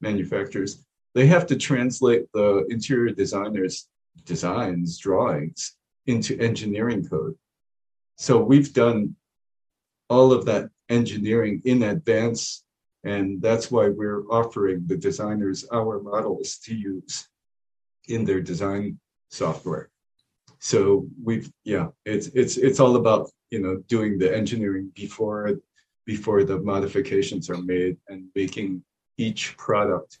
manufacturers, 0.00 0.84
they 1.14 1.26
have 1.26 1.46
to 1.46 1.56
translate 1.56 2.30
the 2.32 2.66
interior 2.68 3.14
designers' 3.14 3.88
designs, 4.24 4.98
drawings 4.98 5.76
into 6.06 6.38
engineering 6.38 7.06
code. 7.08 7.36
So 8.16 8.42
we've 8.42 8.72
done 8.72 9.16
all 10.10 10.32
of 10.32 10.44
that 10.46 10.70
engineering 10.88 11.62
in 11.64 11.82
advance. 11.82 12.64
And 13.04 13.40
that's 13.40 13.70
why 13.70 13.88
we're 13.88 14.24
offering 14.28 14.86
the 14.86 14.96
designers 14.96 15.66
our 15.72 16.00
models 16.02 16.58
to 16.64 16.74
use 16.74 17.28
in 18.08 18.24
their 18.24 18.40
design 18.40 18.98
software. 19.30 19.90
So 20.58 21.06
we've 21.22 21.50
yeah, 21.64 21.88
it's 22.06 22.28
it's 22.28 22.56
it's 22.56 22.80
all 22.80 22.96
about 22.96 23.30
you 23.50 23.60
know 23.60 23.76
doing 23.88 24.18
the 24.18 24.34
engineering 24.34 24.90
before 24.94 25.58
before 26.06 26.44
the 26.44 26.58
modifications 26.60 27.50
are 27.50 27.60
made 27.60 27.98
and 28.08 28.28
making 28.34 28.82
each 29.18 29.56
product 29.58 30.18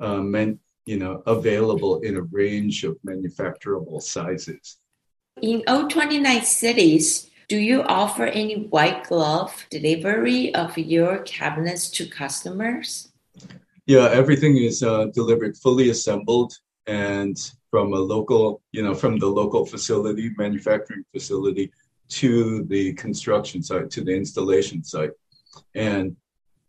um, 0.00 0.30
meant 0.30 0.58
you 0.86 0.98
know 0.98 1.22
available 1.26 2.00
in 2.00 2.16
a 2.16 2.22
range 2.22 2.84
of 2.84 2.96
manufacturable 3.06 4.00
sizes 4.02 4.78
in 5.40 5.62
all 5.66 5.88
29 5.88 6.42
cities 6.42 7.30
do 7.48 7.56
you 7.56 7.82
offer 7.82 8.24
any 8.26 8.66
white 8.66 9.04
glove 9.04 9.66
delivery 9.70 10.54
of 10.54 10.76
your 10.76 11.18
cabinets 11.18 11.90
to 11.90 12.06
customers 12.06 13.12
yeah 13.86 14.08
everything 14.10 14.56
is 14.56 14.82
uh, 14.82 15.06
delivered 15.14 15.56
fully 15.56 15.90
assembled 15.90 16.52
and 16.86 17.52
from 17.70 17.92
a 17.92 17.98
local 17.98 18.60
you 18.72 18.82
know 18.82 18.94
from 18.94 19.18
the 19.18 19.26
local 19.26 19.64
facility 19.64 20.30
manufacturing 20.36 21.04
facility 21.12 21.72
to 22.08 22.64
the 22.64 22.92
construction 22.94 23.62
site, 23.62 23.90
to 23.90 24.02
the 24.02 24.14
installation 24.14 24.84
site. 24.84 25.10
And 25.74 26.16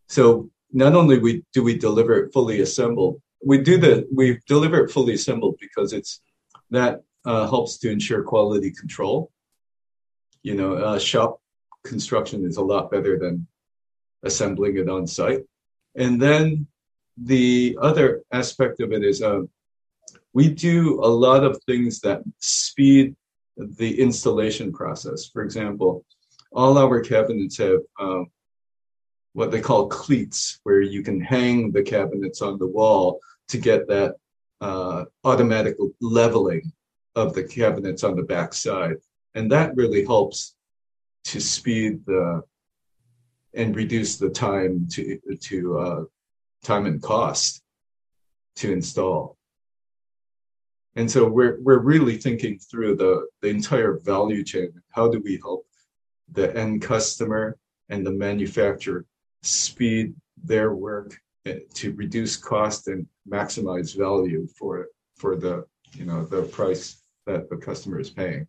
so 0.07 0.49
not 0.75 0.93
only 0.93 1.17
we 1.17 1.43
do 1.53 1.63
we 1.63 1.77
deliver 1.77 2.13
it 2.17 2.33
fully 2.33 2.59
assembled, 2.59 3.21
we 3.43 3.57
do 3.57 3.77
the 3.77 4.05
we 4.13 4.39
deliver 4.45 4.83
it 4.83 4.91
fully 4.91 5.13
assembled 5.13 5.55
because 5.59 5.93
it's 5.93 6.21
that 6.69 7.01
uh, 7.25 7.47
helps 7.47 7.77
to 7.79 7.89
ensure 7.89 8.23
quality 8.23 8.71
control. 8.71 9.31
You 10.43 10.55
know, 10.55 10.73
uh, 10.73 10.99
shop 10.99 11.39
construction 11.83 12.45
is 12.45 12.57
a 12.57 12.61
lot 12.63 12.91
better 12.91 13.17
than 13.17 13.47
assembling 14.23 14.77
it 14.77 14.89
on 14.89 15.07
site. 15.07 15.43
And 15.95 16.21
then 16.21 16.67
the 17.17 17.77
other 17.81 18.23
aspect 18.33 18.81
of 18.81 18.91
it 18.91 19.03
is 19.03 19.21
uh, 19.21 19.43
we 20.33 20.49
do 20.49 20.99
a 21.01 21.07
lot 21.07 21.45
of 21.45 21.61
things 21.63 22.01
that 22.01 22.21
speed 22.39 23.15
the 23.55 24.01
installation 24.01 24.73
process. 24.73 25.29
For 25.31 25.41
example, 25.41 26.03
all 26.51 26.77
our 26.77 26.99
cabinets 26.99 27.57
have 27.59 27.79
um, 27.97 28.27
what 29.35 29.51
they 29.51 29.59
call 29.59 29.89
cleats, 29.89 30.61
where 30.63 30.81
you 30.81 31.03
can 31.03 31.19
hang 31.19 31.69
the 31.69 31.83
cabinets 31.83 32.41
on 32.41 32.57
the 32.57 32.65
wall 32.65 33.19
to 33.49 33.57
get 33.57 33.85
that 33.89 34.15
uh, 34.61 35.03
automatic 35.25 35.75
leveling 35.99 36.71
of 37.15 37.33
the 37.33 37.43
cabinets 37.43 38.05
on 38.05 38.15
the 38.15 38.23
back 38.23 38.53
side. 38.53 38.95
And 39.33 39.51
that 39.51 39.75
really 39.75 40.05
helps 40.05 40.55
to 41.25 41.41
speed 41.41 42.05
the 42.05 42.43
and 43.53 43.75
reduce 43.75 44.17
the 44.17 44.29
time 44.29 44.87
to 44.91 45.19
to 45.41 45.79
uh, 45.79 46.03
time 46.63 46.85
and 46.85 47.01
cost 47.01 47.61
to 48.55 48.71
install. 48.71 49.37
And 50.95 51.11
so 51.11 51.27
we're 51.27 51.59
we're 51.59 51.79
really 51.93 52.15
thinking 52.15 52.57
through 52.57 52.95
the, 52.95 53.27
the 53.41 53.49
entire 53.49 53.99
value 53.99 54.45
chain. 54.45 54.71
How 54.91 55.09
do 55.09 55.19
we 55.19 55.39
help 55.43 55.65
the 56.31 56.55
end 56.55 56.81
customer 56.81 57.57
and 57.89 58.05
the 58.05 58.11
manufacturer 58.11 59.05
speed 59.45 60.13
their 60.43 60.73
work 60.73 61.17
eh, 61.45 61.59
to 61.73 61.93
reduce 61.93 62.35
cost 62.37 62.87
and 62.87 63.07
maximize 63.29 63.97
value 63.97 64.47
for 64.57 64.87
for 65.15 65.35
the 65.35 65.65
you 65.93 66.05
know 66.05 66.25
the 66.25 66.43
price 66.43 67.01
that 67.25 67.49
the 67.49 67.57
customer 67.57 67.99
is 67.99 68.09
paying. 68.09 68.47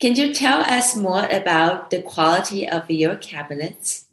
Can 0.00 0.14
you 0.14 0.34
tell 0.34 0.60
us 0.60 0.94
more 0.94 1.26
about 1.26 1.90
the 1.90 2.02
quality 2.02 2.68
of 2.68 2.90
your 2.90 3.16
cabinets? 3.16 4.06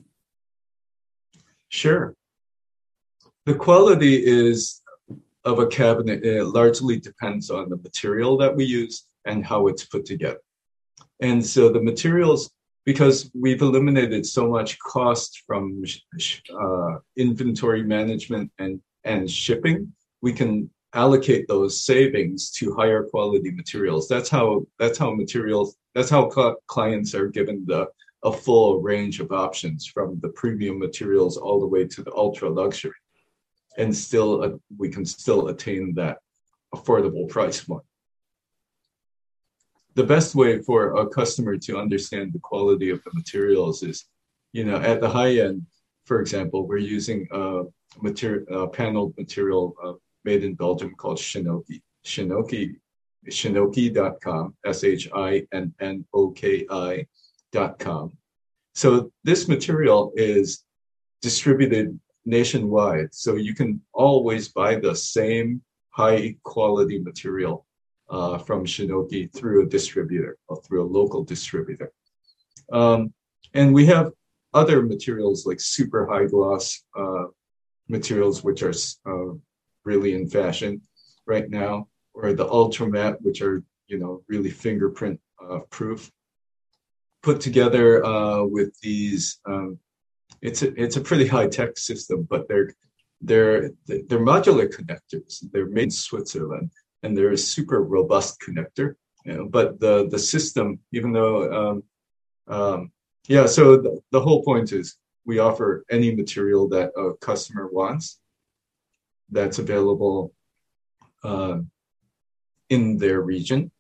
Sure. 1.68 2.16
The 3.46 3.56
quality 3.56 4.16
is 4.16 4.82
of 5.44 5.60
a 5.60 5.68
cabinet 5.68 6.24
it 6.24 6.46
largely 6.46 6.98
depends 7.00 7.50
on 7.50 7.70
the 7.70 7.76
material 7.76 8.38
that 8.38 8.56
we 8.56 8.64
use 8.64 9.08
and 9.26 9.46
how 9.46 9.68
it's 9.68 9.84
put 9.84 10.06
together. 10.06 10.40
And 11.20 11.46
so 11.46 11.70
the 11.70 11.82
materials, 11.82 12.52
because 12.86 13.32
we've 13.34 13.62
eliminated 13.62 14.26
so 14.26 14.48
much 14.50 14.78
cost 14.80 15.44
from 15.48 15.84
uh, 16.60 16.96
inventory 17.16 17.84
management 17.84 18.52
and, 18.60 18.82
and 19.04 19.30
shipping, 19.30 19.94
we 20.22 20.34
can 20.34 20.70
allocate 20.94 21.48
those 21.48 21.82
savings 21.82 22.52
to 22.52 22.74
higher 22.76 23.04
quality 23.04 23.52
materials. 23.52 24.08
That's 24.08 24.30
how 24.30 24.66
that's 24.80 24.98
how 24.98 25.14
materials 25.14 25.76
that's 25.96 26.10
how 26.10 26.30
cl- 26.30 26.58
clients 26.68 27.16
are 27.16 27.28
given 27.28 27.64
the 27.66 27.88
a 28.24 28.32
full 28.32 28.82
range 28.82 29.20
of 29.20 29.32
options 29.32 29.86
from 29.86 30.20
the 30.22 30.30
premium 30.30 30.80
materials 30.80 31.36
all 31.36 31.60
the 31.60 31.68
way 31.68 31.86
to 31.86 32.04
the 32.04 32.14
ultra 32.14 32.50
luxury, 32.50 32.94
and 33.78 33.96
still 33.96 34.44
uh, 34.44 34.50
we 34.78 34.90
can 34.90 35.06
still 35.06 35.50
attain 35.50 35.94
that 35.96 36.20
affordable 36.74 37.28
price 37.28 37.62
point. 37.62 37.84
The 39.96 40.04
best 40.04 40.34
way 40.34 40.60
for 40.62 40.96
a 40.98 41.08
customer 41.08 41.58
to 41.58 41.78
understand 41.78 42.34
the 42.34 42.40
quality 42.40 42.90
of 42.90 43.04
the 43.04 43.12
materials 43.14 43.84
is, 43.84 44.06
you 44.52 44.64
know, 44.64 44.78
at 44.78 45.02
the 45.02 45.10
high 45.10 45.38
end, 45.38 45.68
for 46.06 46.20
example, 46.20 46.68
we're 46.68 46.78
using 46.78 47.28
a 47.32 47.64
material, 48.02 48.64
a 48.64 48.68
paneled 48.68 49.14
material 49.18 49.76
uh, 49.84 49.94
made 50.26 50.44
in 50.44 50.56
Belgium 50.56 50.96
called 50.96 51.18
Shinnoki. 51.18 51.82
Shinnoki, 52.06 52.76
Shinnoki.com, 53.30 54.56
S 54.66 54.84
H 54.84 55.10
I 55.14 55.48
N 55.54 55.74
N 55.80 56.06
O 56.14 56.32
K 56.32 56.66
I.com. 56.70 58.18
So 58.74 59.12
this 59.24 59.48
material 59.48 60.12
is 60.16 60.64
distributed 61.22 61.98
nationwide. 62.26 63.14
So 63.14 63.36
you 63.36 63.54
can 63.54 63.80
always 63.94 64.50
buy 64.50 64.76
the 64.76 64.96
same 64.96 65.62
high 65.92 66.36
quality 66.44 67.00
material 67.00 67.66
uh, 68.14 68.38
from 68.38 68.64
Shinnoki 68.64 69.34
through 69.34 69.64
a 69.64 69.70
distributor 69.78 70.38
or 70.48 70.62
through 70.62 70.84
a 70.84 70.94
local 71.00 71.24
distributor. 71.24 71.92
Um, 72.72 73.12
and 73.56 73.74
we 73.74 73.88
have 73.88 74.12
other 74.54 74.84
materials 74.84 75.48
like 75.48 75.60
super 75.60 76.06
high 76.06 76.26
gloss 76.26 76.84
uh, 76.96 77.26
materials, 77.90 78.44
which 78.44 78.62
are 78.62 78.74
uh, 79.08 79.34
really 79.84 80.14
in 80.14 80.30
fashion 80.30 80.82
right 81.26 81.50
now, 81.50 81.88
or 82.14 82.34
the 82.34 82.48
ultra 82.48 82.88
matte, 82.88 83.20
which 83.22 83.42
are 83.42 83.64
you 83.88 83.98
know 83.98 84.24
really 84.28 84.52
fingerprint 84.52 85.20
uh, 85.44 85.60
proof, 85.72 86.12
put 87.24 87.42
together 87.42 88.06
uh, 88.06 88.44
with 88.44 88.80
these. 88.82 89.40
Um, 89.46 89.80
it's 90.42 90.62
a 90.62 90.70
it's 90.80 90.98
a 90.98 91.02
pretty 91.02 91.28
high 91.28 91.48
tech 91.48 91.80
system, 91.80 92.28
but 92.30 92.48
they're 92.48 92.76
they're 93.22 93.72
they're 93.88 94.28
modular 94.34 94.70
connectors. 94.72 95.44
They're 95.52 95.66
made 95.66 95.86
in 95.86 95.92
Switzerland, 95.92 96.70
and 97.04 97.16
they're 97.16 97.32
a 97.32 97.38
super 97.38 97.84
robust 97.84 98.40
connector. 98.42 98.96
You 99.26 99.34
know, 99.34 99.46
but 99.46 99.80
the 99.80 100.08
the 100.10 100.20
system, 100.20 100.80
even 100.92 101.14
though 101.14 101.38
um, 101.60 101.84
um, 102.48 102.92
yeah, 103.28 103.46
so 103.46 103.78
the, 103.78 104.02
the 104.12 104.20
whole 104.20 104.44
point 104.44 104.72
is 104.72 104.98
we 105.26 105.40
offer 105.40 105.86
any 105.90 106.14
material 106.14 106.68
that 106.70 106.92
a 106.98 107.14
customer 107.18 107.70
wants 107.72 108.20
that's 109.30 109.60
available 109.60 110.34
uh, 111.24 111.60
in 112.70 112.98
their 112.98 113.22
region. 113.22 113.72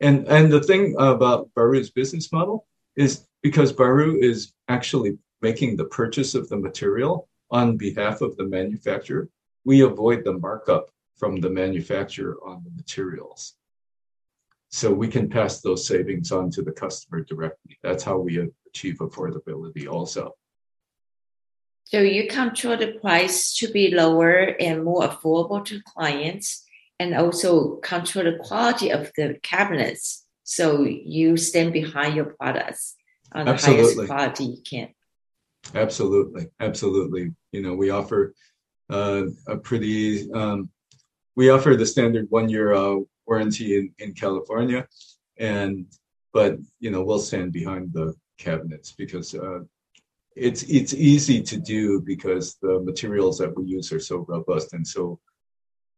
And 0.00 0.26
and 0.28 0.50
the 0.50 0.62
thing 0.62 0.96
about 0.98 1.50
Baru's 1.54 1.90
business 1.90 2.32
model 2.32 2.66
is 2.96 3.26
because 3.42 3.72
Baru 3.72 4.18
is 4.20 4.52
actually 4.68 5.18
making 5.40 5.76
the 5.76 5.84
purchase 5.84 6.34
of 6.34 6.48
the 6.48 6.56
material 6.56 7.28
on 7.50 7.76
behalf 7.76 8.20
of 8.20 8.36
the 8.36 8.44
manufacturer, 8.44 9.28
we 9.64 9.82
avoid 9.82 10.24
the 10.24 10.32
markup 10.32 10.90
from 11.20 11.36
the 11.36 11.50
manufacturer 11.50 12.38
on 12.44 12.64
the 12.64 12.70
materials. 12.70 13.54
So 14.70 14.90
we 14.92 15.08
can 15.08 15.28
pass 15.28 15.60
those 15.60 15.86
savings 15.86 16.32
on 16.32 16.50
to 16.52 16.62
the 16.62 16.72
customer 16.72 17.20
directly. 17.22 17.78
That's 17.82 18.02
how 18.02 18.18
we 18.18 18.50
achieve 18.68 18.98
affordability 18.98 19.86
also. 19.86 20.34
So 21.84 22.00
you 22.00 22.28
control 22.28 22.76
the 22.78 22.92
price 23.02 23.52
to 23.58 23.70
be 23.70 23.94
lower 23.94 24.56
and 24.66 24.84
more 24.84 25.02
affordable 25.02 25.64
to 25.66 25.80
clients 25.82 26.64
and 27.00 27.14
also 27.14 27.76
control 27.76 28.24
the 28.24 28.38
quality 28.38 28.90
of 28.90 29.10
the 29.16 29.38
cabinets. 29.42 30.24
So 30.44 30.84
you 30.84 31.36
stand 31.36 31.72
behind 31.72 32.14
your 32.14 32.36
products 32.40 32.94
on 33.32 33.46
the 33.46 33.52
Absolutely. 33.52 34.06
highest 34.06 34.06
quality 34.06 34.44
you 34.44 34.62
can. 34.62 34.88
Absolutely. 35.74 36.46
Absolutely. 36.60 37.34
You 37.52 37.62
know, 37.62 37.74
we 37.74 37.90
offer 37.90 38.34
uh, 38.88 39.24
a 39.48 39.56
pretty, 39.56 40.30
um, 40.32 40.70
we 41.36 41.50
offer 41.50 41.76
the 41.76 41.86
standard 41.86 42.26
one 42.30 42.48
year 42.48 42.74
uh, 42.74 42.96
warranty 43.26 43.78
in, 43.78 43.94
in 43.98 44.14
California. 44.14 44.86
And, 45.38 45.86
but, 46.32 46.58
you 46.80 46.90
know, 46.90 47.02
we'll 47.02 47.18
stand 47.18 47.52
behind 47.52 47.92
the 47.92 48.14
cabinets 48.38 48.92
because 48.92 49.34
uh, 49.34 49.60
it's 50.36 50.62
it's 50.64 50.94
easy 50.94 51.42
to 51.42 51.56
do 51.56 52.00
because 52.00 52.56
the 52.62 52.80
materials 52.80 53.38
that 53.38 53.56
we 53.56 53.64
use 53.64 53.92
are 53.92 54.00
so 54.00 54.24
robust 54.28 54.72
and 54.72 54.86
so 54.86 55.18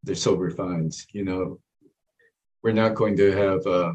they're 0.03 0.14
so 0.14 0.35
refined. 0.35 0.95
You 1.12 1.25
know, 1.25 1.61
we're 2.62 2.73
not 2.73 2.95
going 2.95 3.16
to 3.18 3.31
have 3.33 3.66
uh, 3.66 3.92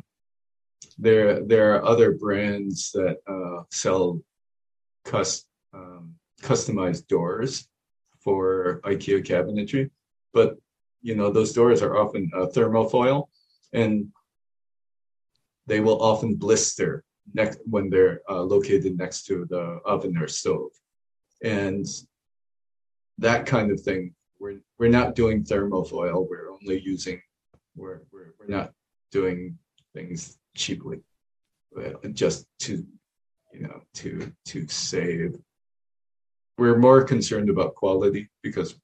there 0.97 1.43
there 1.43 1.76
are 1.76 1.86
other 1.86 2.13
brands 2.13 2.91
that 2.91 3.17
uh, 3.28 3.63
sell 3.71 4.21
cus, 5.06 5.45
um, 5.73 6.15
customized 6.41 7.08
doors 7.08 7.67
for 8.19 8.82
IKEA 8.84 9.26
cabinetry, 9.26 9.89
but 10.34 10.58
you 11.01 11.15
know 11.15 11.29
those 11.31 11.53
doors 11.53 11.81
are 11.81 11.97
often 11.97 12.29
uh, 12.36 12.47
thermofoil 12.47 13.27
and 13.73 14.07
they 15.67 15.79
will 15.81 16.01
often 16.01 16.36
blister 16.36 17.03
next 17.33 17.60
when 17.65 17.89
they're 17.89 18.21
uh, 18.29 18.41
located 18.41 18.97
next 18.97 19.25
to 19.25 19.45
the 19.49 19.79
oven 19.86 20.17
or 20.17 20.27
stove, 20.27 20.71
and 21.43 21.86
that 23.17 23.45
kind 23.45 23.71
of 23.71 23.81
thing. 23.81 24.13
We're 24.39 24.60
we're 24.79 24.89
not 24.89 25.15
doing 25.15 25.43
thermofoil. 25.43 26.27
We're 26.29 26.51
only 26.51 26.79
using 26.79 27.21
we're 27.75 28.01
we're, 28.12 28.33
we're 28.39 28.47
not 28.47 28.71
doing 29.12 29.57
things 29.93 30.38
cheaply, 30.55 31.01
just 32.13 32.45
to 32.60 32.86
you 33.53 33.62
know 33.62 33.81
to 33.95 34.31
to 34.45 34.67
save. 34.67 35.38
We're 36.57 36.77
more 36.77 37.03
concerned 37.03 37.49
about 37.49 37.75
quality 37.75 38.29
because 38.41 38.75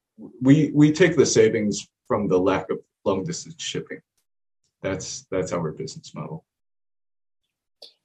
we 0.41 0.71
we 0.73 0.91
take 0.91 1.15
the 1.15 1.25
savings 1.25 1.87
from 2.13 2.27
the 2.27 2.37
lack 2.37 2.69
of 2.69 2.77
long 3.05 3.23
distance 3.23 3.55
shipping. 3.57 3.99
That's 4.83 5.25
that's 5.31 5.51
our 5.51 5.71
business 5.71 6.13
model. 6.13 6.45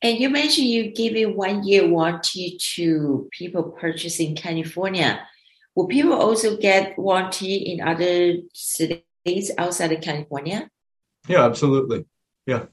And 0.00 0.16
you 0.16 0.30
mentioned 0.30 0.66
you 0.66 0.92
give 0.92 1.14
a 1.14 1.26
one 1.26 1.62
year 1.68 1.86
warranty 1.86 2.56
to 2.74 3.28
people 3.38 3.64
purchasing 3.64 4.34
California. 4.34 5.28
Will 5.74 5.88
people 5.88 6.14
also 6.14 6.56
get 6.56 6.98
warranty 6.98 7.56
in 7.70 7.82
other 7.82 8.36
states 8.54 9.50
outside 9.58 9.92
of 9.92 10.00
California? 10.00 10.70
Yeah, 11.28 11.44
absolutely. 11.44 12.06
Yeah. 12.46 12.64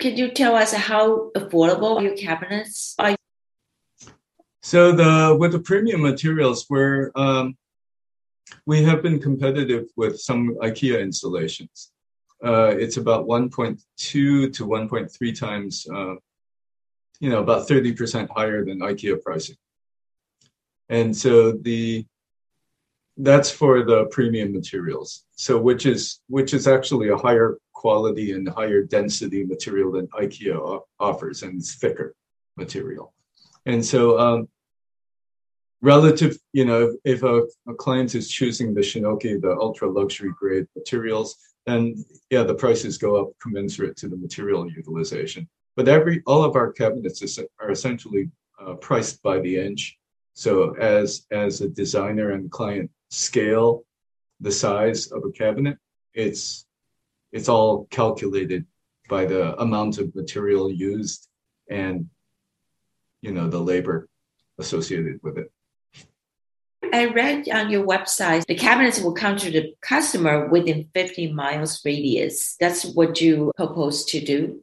Can 0.00 0.16
you 0.16 0.32
tell 0.32 0.56
us 0.56 0.72
how 0.72 1.30
affordable 1.36 2.02
your 2.02 2.16
cabinets 2.16 2.96
are? 2.98 3.14
So 4.62 4.90
the 4.90 5.36
with 5.38 5.52
the 5.52 5.60
premium 5.60 6.02
materials, 6.02 6.66
we're 6.68 7.12
um, 7.14 7.56
we 8.66 8.82
have 8.82 9.02
been 9.02 9.20
competitive 9.20 9.86
with 9.96 10.20
some 10.20 10.56
IKEA 10.62 11.00
installations 11.00 11.92
uh, 12.44 12.74
it's 12.76 12.96
about 12.96 13.26
1.2 13.26 13.78
to 13.96 14.48
1.3 14.50 15.38
times, 15.38 15.86
uh, 15.92 16.14
you 17.20 17.30
know, 17.30 17.40
about 17.40 17.68
30% 17.68 18.28
higher 18.30 18.64
than 18.64 18.80
IKEA 18.80 19.22
pricing. 19.22 19.56
And 20.88 21.16
so 21.16 21.52
the 21.52 22.06
that's 23.18 23.50
for 23.50 23.84
the 23.84 24.06
premium 24.06 24.52
materials. 24.52 25.24
So 25.36 25.60
which 25.60 25.86
is 25.86 26.20
which 26.28 26.54
is 26.54 26.66
actually 26.66 27.10
a 27.10 27.16
higher 27.16 27.58
quality 27.72 28.32
and 28.32 28.48
higher 28.48 28.82
density 28.82 29.44
material 29.44 29.92
than 29.92 30.08
IKEA 30.08 30.80
offers, 30.98 31.42
and 31.42 31.60
it's 31.60 31.74
thicker 31.76 32.14
material. 32.56 33.12
And 33.66 33.84
so 33.84 34.18
um, 34.18 34.48
relative, 35.82 36.38
you 36.52 36.64
know, 36.64 36.96
if, 37.04 37.22
a, 37.22 37.42
a 37.68 37.74
client 37.74 38.14
is 38.14 38.30
choosing 38.30 38.72
the 38.72 38.80
Shinnoki, 38.80 39.40
the 39.40 39.56
ultra 39.60 39.90
luxury 39.90 40.32
grade 40.38 40.66
materials, 40.76 41.36
and 41.66 41.98
yeah, 42.30 42.42
the 42.42 42.54
prices 42.54 42.98
go 42.98 43.20
up 43.20 43.28
commensurate 43.40 43.96
to 43.98 44.08
the 44.08 44.16
material 44.16 44.70
utilization. 44.70 45.48
but 45.76 45.88
every 45.88 46.22
all 46.26 46.44
of 46.44 46.56
our 46.56 46.72
cabinets 46.72 47.22
is, 47.22 47.38
are 47.60 47.70
essentially 47.70 48.30
uh, 48.60 48.74
priced 48.74 49.22
by 49.22 49.38
the 49.40 49.56
inch. 49.56 49.98
So 50.34 50.74
as 50.76 51.26
as 51.30 51.60
a 51.60 51.68
designer 51.68 52.30
and 52.32 52.50
client 52.50 52.90
scale 53.10 53.84
the 54.40 54.52
size 54.52 55.12
of 55.12 55.22
a 55.24 55.30
cabinet, 55.30 55.78
it's 56.14 56.66
it's 57.32 57.48
all 57.48 57.86
calculated 57.90 58.66
by 59.08 59.24
the 59.24 59.44
amount 59.60 59.98
of 59.98 60.14
material 60.14 60.70
used 60.70 61.28
and 61.70 62.08
you 63.20 63.32
know 63.32 63.48
the 63.48 63.60
labor 63.60 64.08
associated 64.58 65.20
with 65.22 65.38
it. 65.38 65.50
I 66.92 67.06
read 67.06 67.48
on 67.48 67.70
your 67.70 67.86
website 67.86 68.44
the 68.46 68.54
cabinets 68.54 69.00
will 69.00 69.14
come 69.14 69.36
to 69.38 69.50
the 69.50 69.74
customer 69.80 70.48
within 70.48 70.88
50 70.92 71.32
miles 71.32 71.80
radius. 71.84 72.56
That's 72.60 72.84
what 72.84 73.20
you 73.20 73.50
propose 73.56 74.04
to 74.06 74.20
do. 74.20 74.62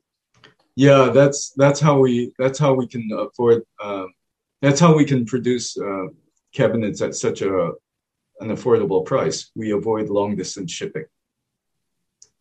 Yeah, 0.76 1.10
that's 1.14 1.52
that's 1.58 1.80
how 1.80 1.98
we 2.00 2.32
that's 2.38 2.60
how 2.60 2.74
we 2.74 2.88
can 2.88 3.10
afford. 3.12 3.64
Um, 3.84 4.14
that's 4.62 4.80
how 4.80 4.96
we 4.96 5.06
can 5.06 5.26
produce 5.26 5.78
uh, 5.78 6.08
cabinets 6.54 7.02
at 7.02 7.16
such 7.16 7.42
a 7.42 7.72
an 8.40 8.50
affordable 8.50 9.04
price. 9.04 9.52
We 9.56 9.72
avoid 9.72 10.10
long 10.10 10.36
distance 10.36 10.72
shipping 10.72 11.06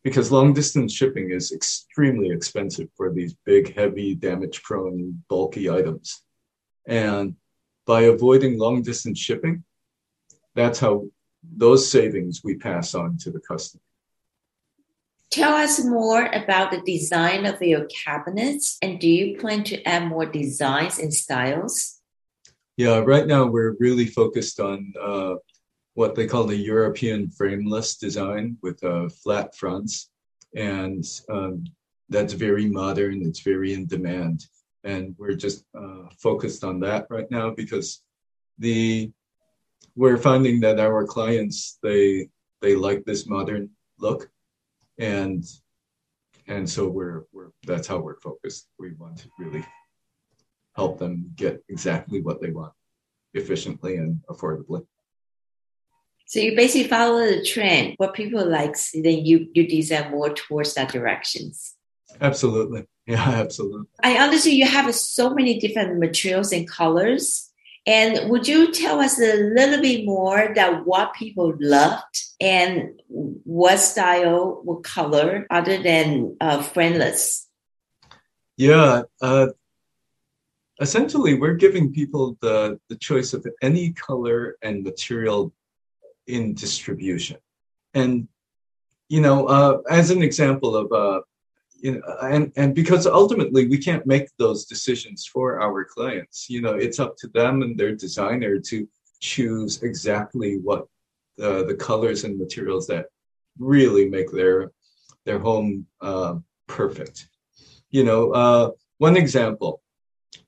because 0.05 0.31
long 0.31 0.53
distance 0.53 0.93
shipping 0.93 1.31
is 1.31 1.51
extremely 1.53 2.31
expensive 2.31 2.89
for 2.97 3.13
these 3.13 3.35
big, 3.45 3.75
heavy, 3.75 4.15
damage 4.15 4.63
prone, 4.63 5.23
bulky 5.29 5.69
items. 5.69 6.23
And 6.87 7.35
by 7.87 8.03
avoiding 8.03 8.59
long 8.59 8.83
distance 8.83 9.19
shipping, 9.19 9.65
that's 10.59 10.81
how 10.81 11.07
those 11.43 11.89
savings 11.89 12.43
we 12.43 12.57
pass 12.57 12.95
on 12.95 13.17
to 13.19 13.31
the 13.31 13.41
customer. 13.41 13.83
Tell 15.31 15.53
us 15.53 15.85
more 15.85 16.27
about 16.27 16.71
the 16.71 16.81
design 16.81 17.45
of 17.47 17.61
your 17.63 17.87
cabinets 17.87 18.79
and 18.83 18.99
do 18.99 19.09
you 19.09 19.39
plan 19.39 19.63
to 19.65 19.83
add 19.85 20.07
more 20.07 20.27
designs 20.27 20.99
and 20.99 21.13
styles? 21.13 22.01
Yeah, 22.77 22.99
right 22.99 23.27
now 23.27 23.45
we're 23.47 23.77
really 23.79 24.07
focused 24.07 24.59
on 24.59 24.93
uh, 25.01 25.35
what 25.95 26.15
they 26.15 26.27
call 26.27 26.45
the 26.45 26.57
European 26.57 27.29
frameless 27.31 27.97
design 27.97 28.57
with 28.63 28.83
uh, 28.83 29.09
flat 29.09 29.55
fronts. 29.55 30.11
And 30.55 31.05
um, 31.29 31.65
that's 32.09 32.33
very 32.33 32.67
modern, 32.67 33.23
it's 33.23 33.41
very 33.41 33.75
in 33.75 33.87
demand. 33.87 34.47
And 34.85 35.15
we're 35.19 35.35
just 35.35 35.65
uh, 35.79 36.09
focused 36.19 36.65
on 36.65 36.81
that 36.81 37.07
right 37.11 37.31
now 37.31 37.51
because 37.51 38.01
the 38.59 39.13
we're 39.99 40.17
finding 40.17 40.61
that 40.61 40.79
our 40.79 41.05
clients 41.05 41.79
they 41.83 42.29
they 42.63 42.77
like 42.77 43.05
this 43.05 43.27
modern 43.27 43.69
look 43.99 44.31
and 44.99 45.45
and 46.47 46.71
so 46.71 46.89
we're 46.89 47.25
we're 47.33 47.51
that's 47.67 47.89
how 47.89 47.99
we're 47.99 48.21
focused 48.21 48.69
we 48.79 48.93
want 48.95 49.17
to 49.19 49.29
really 49.41 49.65
help 50.77 50.99
them 50.99 51.31
get 51.35 51.63
exactly 51.69 52.21
what 52.21 52.41
they 52.41 52.51
want 52.51 52.73
efficiently 53.35 53.97
and 53.97 54.21
affordably 54.31 54.87
so 56.29 56.41
you 56.41 56.55
basically 56.55 56.89
follow 56.89 57.25
the 57.27 57.43
trend. 57.43 57.95
What 57.97 58.13
people 58.13 58.47
like, 58.47 58.77
then 58.93 59.25
you 59.25 59.49
you 59.55 59.67
design 59.67 60.11
more 60.11 60.29
towards 60.29 60.75
that 60.75 60.93
directions. 60.93 61.75
Absolutely. 62.21 62.85
Yeah, 63.07 63.31
absolutely. 63.45 63.87
I 64.03 64.19
understand 64.19 64.57
you 64.57 64.67
have 64.67 64.95
so 64.95 65.31
many 65.31 65.59
different 65.59 65.99
materials 65.99 66.53
and 66.53 66.69
colors. 66.69 67.48
And 67.87 68.31
would 68.31 68.47
you 68.47 68.73
tell 68.73 69.01
us 69.01 69.19
a 69.21 69.37
little 69.55 69.81
bit 69.81 70.05
more 70.05 70.53
that 70.55 70.85
what 70.85 71.15
people 71.15 71.55
loved 71.59 72.23
and 72.41 73.01
what 73.09 73.79
style, 73.79 74.61
what 74.63 74.85
color, 74.85 75.47
other 75.51 75.83
than 75.83 76.37
uh, 76.41 76.63
frameless? 76.63 77.49
Yeah, 78.57 79.03
uh, 79.23 79.49
essentially, 80.81 81.35
we're 81.35 81.55
giving 81.55 81.93
people 81.93 82.37
the 82.41 82.79
the 82.89 82.97
choice 82.97 83.33
of 83.33 83.47
any 83.63 83.93
color 83.93 84.57
and 84.63 84.83
material 84.83 85.53
in 86.27 86.55
distribution. 86.55 87.39
And 87.95 88.29
you 89.09 89.21
know, 89.21 89.47
uh, 89.47 89.79
as 89.91 90.11
an 90.11 90.23
example 90.23 90.77
of 90.77 90.93
uh, 90.93 91.21
you 91.79 91.93
know, 91.93 92.17
and 92.23 92.53
and 92.57 92.75
because 92.75 93.07
ultimately 93.07 93.69
we 93.69 93.79
can't 93.79 94.07
make 94.07 94.29
those 94.37 94.67
decisions 94.67 95.27
for 95.27 95.61
our 95.61 95.85
clients. 95.85 96.51
You 96.51 96.61
know, 96.61 96.75
it's 96.75 96.99
up 96.99 97.17
to 97.19 97.29
them 97.29 97.63
and 97.63 97.79
their 97.79 97.95
designer 97.95 98.59
to 98.59 98.89
choose 99.21 99.83
exactly 99.83 100.59
what 100.59 100.87
uh, 101.41 101.63
the 101.63 101.75
colors 101.75 102.25
and 102.25 102.39
materials 102.39 102.87
that 102.89 103.07
really 103.59 104.09
make 104.09 104.31
their 104.33 104.73
their 105.25 105.39
home 105.39 105.87
uh, 106.01 106.37
perfect. 106.67 107.29
You 107.91 108.05
know, 108.05 108.33
uh, 108.33 108.71
one 108.99 109.17
example 109.17 109.83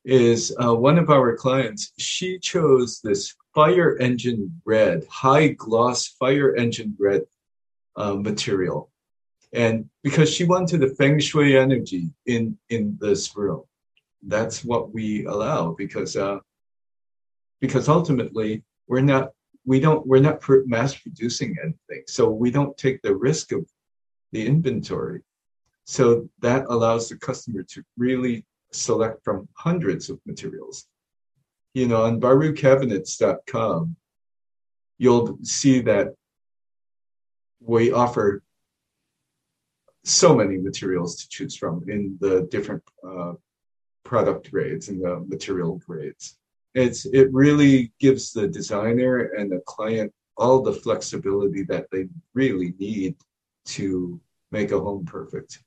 is 0.03 0.55
uh, 0.63 0.75
one 0.75 0.97
of 0.97 1.09
our 1.09 1.35
clients. 1.35 1.93
She 1.97 2.39
chose 2.39 2.99
this 3.01 3.35
fire 3.53 3.97
engine 3.97 4.61
red, 4.65 5.05
high 5.09 5.49
gloss 5.49 6.07
fire 6.07 6.55
engine 6.55 6.95
red 6.99 7.21
uh, 7.95 8.15
material. 8.15 8.90
And 9.53 9.89
because 10.03 10.33
she 10.33 10.45
wanted 10.45 10.79
the 10.79 10.95
feng 10.95 11.19
shui 11.19 11.57
energy 11.57 12.09
in, 12.25 12.57
in 12.69 12.97
this 13.01 13.35
room, 13.35 13.63
that's 14.23 14.63
what 14.63 14.93
we 14.93 15.25
allow 15.25 15.71
because, 15.71 16.15
uh, 16.15 16.39
because 17.59 17.89
ultimately 17.89 18.63
we're 18.87 19.01
not, 19.01 19.31
we 19.65 19.79
don't, 19.79 20.05
we're 20.07 20.21
not 20.21 20.41
mass 20.65 20.95
producing 20.95 21.55
anything. 21.61 22.03
So 22.07 22.29
we 22.29 22.49
don't 22.51 22.77
take 22.77 23.01
the 23.01 23.15
risk 23.15 23.51
of 23.51 23.65
the 24.31 24.45
inventory. 24.45 25.21
So 25.85 26.29
that 26.39 26.65
allows 26.69 27.09
the 27.09 27.17
customer 27.17 27.63
to 27.63 27.83
really 27.97 28.45
select 28.71 29.23
from 29.23 29.49
hundreds 29.55 30.09
of 30.09 30.19
materials 30.25 30.87
you 31.73 31.87
know, 31.87 32.03
on 32.03 32.19
barucabinets.com, 32.19 33.95
you'll 34.97 35.37
see 35.43 35.81
that 35.81 36.13
we 37.61 37.91
offer 37.91 38.43
so 40.03 40.35
many 40.35 40.57
materials 40.57 41.15
to 41.17 41.29
choose 41.29 41.55
from 41.55 41.83
in 41.87 42.17
the 42.19 42.47
different 42.51 42.83
uh, 43.07 43.33
product 44.03 44.51
grades 44.51 44.89
and 44.89 45.03
the 45.03 45.19
material 45.27 45.81
grades. 45.85 46.37
It's 46.73 47.05
it 47.05 47.31
really 47.33 47.91
gives 47.99 48.31
the 48.31 48.47
designer 48.47 49.17
and 49.37 49.51
the 49.51 49.61
client 49.65 50.13
all 50.37 50.61
the 50.61 50.73
flexibility 50.73 51.63
that 51.63 51.87
they 51.91 52.07
really 52.33 52.73
need 52.79 53.15
to 53.65 54.19
make 54.51 54.71
a 54.71 54.79
home 54.79 55.05
perfect 55.05 55.59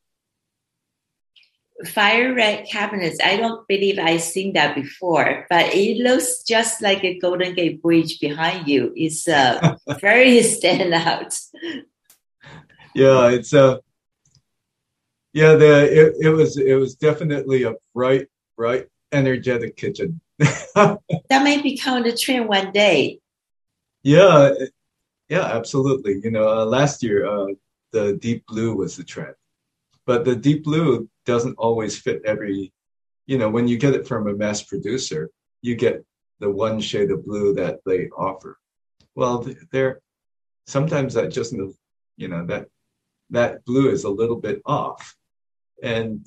fire 1.84 2.34
red 2.34 2.66
cabinets. 2.66 3.18
I 3.22 3.36
don't 3.36 3.66
believe 3.66 3.98
I've 3.98 4.22
seen 4.22 4.52
that 4.52 4.74
before, 4.74 5.46
but 5.50 5.74
it 5.74 5.98
looks 5.98 6.42
just 6.42 6.82
like 6.82 7.02
a 7.04 7.18
Golden 7.18 7.54
Gate 7.54 7.82
Bridge 7.82 8.20
behind 8.20 8.68
you. 8.68 8.92
It's 8.94 9.26
uh, 9.26 9.76
very 10.00 10.42
stand 10.42 10.94
out. 10.94 11.34
Yeah, 12.94 13.30
it's 13.30 13.52
a 13.52 13.64
uh, 13.64 13.78
yeah. 15.34 15.54
The 15.54 16.06
it, 16.06 16.14
it 16.20 16.30
was 16.30 16.56
it 16.56 16.74
was 16.74 16.94
definitely 16.94 17.64
a 17.64 17.74
bright, 17.94 18.28
bright, 18.56 18.86
energetic 19.12 19.76
kitchen. 19.76 20.20
that 20.38 20.98
may 21.30 21.60
become 21.60 22.02
the 22.02 22.16
trend 22.16 22.48
one 22.48 22.72
day. 22.72 23.20
Yeah, 24.02 24.52
yeah, 25.28 25.44
absolutely. 25.44 26.20
You 26.24 26.30
know, 26.30 26.48
uh, 26.48 26.64
last 26.64 27.02
year 27.02 27.26
uh, 27.26 27.48
the 27.92 28.16
deep 28.16 28.46
blue 28.46 28.74
was 28.74 28.96
the 28.96 29.04
trend, 29.04 29.34
but 30.06 30.24
the 30.24 30.34
deep 30.34 30.64
blue 30.64 31.08
doesn't 31.26 31.56
always 31.58 31.98
fit 31.98 32.22
every 32.24 32.72
you 33.26 33.38
know 33.38 33.48
when 33.48 33.68
you 33.68 33.78
get 33.78 33.94
it 33.94 34.06
from 34.06 34.28
a 34.28 34.34
mass 34.34 34.62
producer 34.62 35.30
you 35.62 35.74
get 35.74 36.04
the 36.40 36.50
one 36.50 36.80
shade 36.80 37.10
of 37.10 37.24
blue 37.24 37.54
that 37.54 37.78
they 37.86 38.08
offer 38.10 38.58
well 39.14 39.46
there 39.72 40.00
sometimes 40.66 41.14
that 41.14 41.30
just 41.30 41.52
you 42.16 42.28
know 42.28 42.44
that 42.46 42.66
that 43.30 43.64
blue 43.64 43.90
is 43.90 44.04
a 44.04 44.10
little 44.10 44.36
bit 44.36 44.60
off 44.66 45.16
and 45.82 46.26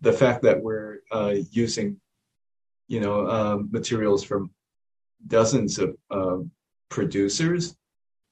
the 0.00 0.12
fact 0.12 0.42
that 0.42 0.62
we're 0.62 0.98
uh, 1.10 1.34
using 1.50 2.00
you 2.86 3.00
know 3.00 3.28
um, 3.28 3.68
materials 3.70 4.24
from 4.24 4.50
dozens 5.26 5.78
of 5.78 5.96
um, 6.10 6.50
producers 6.88 7.76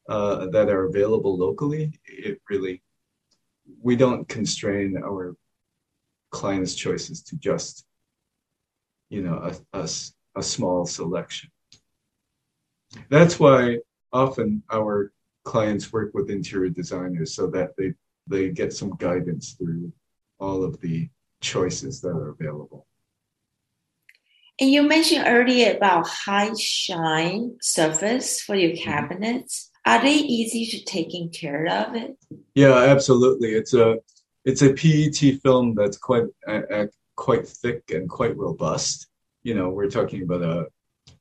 uh, 0.08 0.46
that 0.46 0.68
are 0.68 0.84
available 0.84 1.36
locally 1.36 1.92
it 2.06 2.40
really 2.48 2.82
we 3.82 3.96
don't 3.96 4.28
constrain 4.28 4.96
our 4.96 5.36
clients' 6.30 6.74
choices 6.74 7.22
to 7.22 7.36
just, 7.36 7.84
you 9.08 9.22
know, 9.22 9.36
a, 9.72 9.78
a, 9.78 9.88
a 10.36 10.42
small 10.42 10.86
selection. 10.86 11.50
That's 13.08 13.38
why 13.38 13.78
often 14.12 14.62
our 14.72 15.12
clients 15.44 15.92
work 15.92 16.12
with 16.14 16.30
interior 16.30 16.70
designers 16.70 17.34
so 17.34 17.48
that 17.48 17.70
they, 17.76 17.94
they 18.26 18.50
get 18.50 18.72
some 18.72 18.96
guidance 18.96 19.52
through 19.52 19.92
all 20.38 20.64
of 20.64 20.80
the 20.80 21.08
choices 21.40 22.00
that 22.00 22.08
are 22.10 22.30
available. 22.30 22.86
And 24.58 24.70
you 24.70 24.82
mentioned 24.82 25.24
earlier 25.26 25.76
about 25.76 26.08
high 26.08 26.52
shine 26.58 27.56
surface 27.60 28.40
for 28.40 28.54
your 28.54 28.70
mm-hmm. 28.70 28.90
cabinets. 28.90 29.70
Are 29.84 30.00
they 30.02 30.14
easy 30.14 30.66
to 30.66 30.84
taking 30.84 31.30
care 31.30 31.66
of 31.66 31.94
it? 31.94 32.16
Yeah, 32.54 32.74
absolutely. 32.74 33.52
It's 33.52 33.74
a 33.74 33.98
it's 34.44 34.62
a 34.62 34.72
PET 34.72 35.40
film 35.42 35.74
that's 35.74 35.98
quite 35.98 36.24
uh, 36.48 36.86
quite 37.16 37.46
thick 37.46 37.82
and 37.90 38.08
quite 38.08 38.36
robust. 38.36 39.08
You 39.42 39.54
know, 39.54 39.68
we're 39.70 39.90
talking 39.90 40.22
about 40.22 40.42
a, 40.42 40.66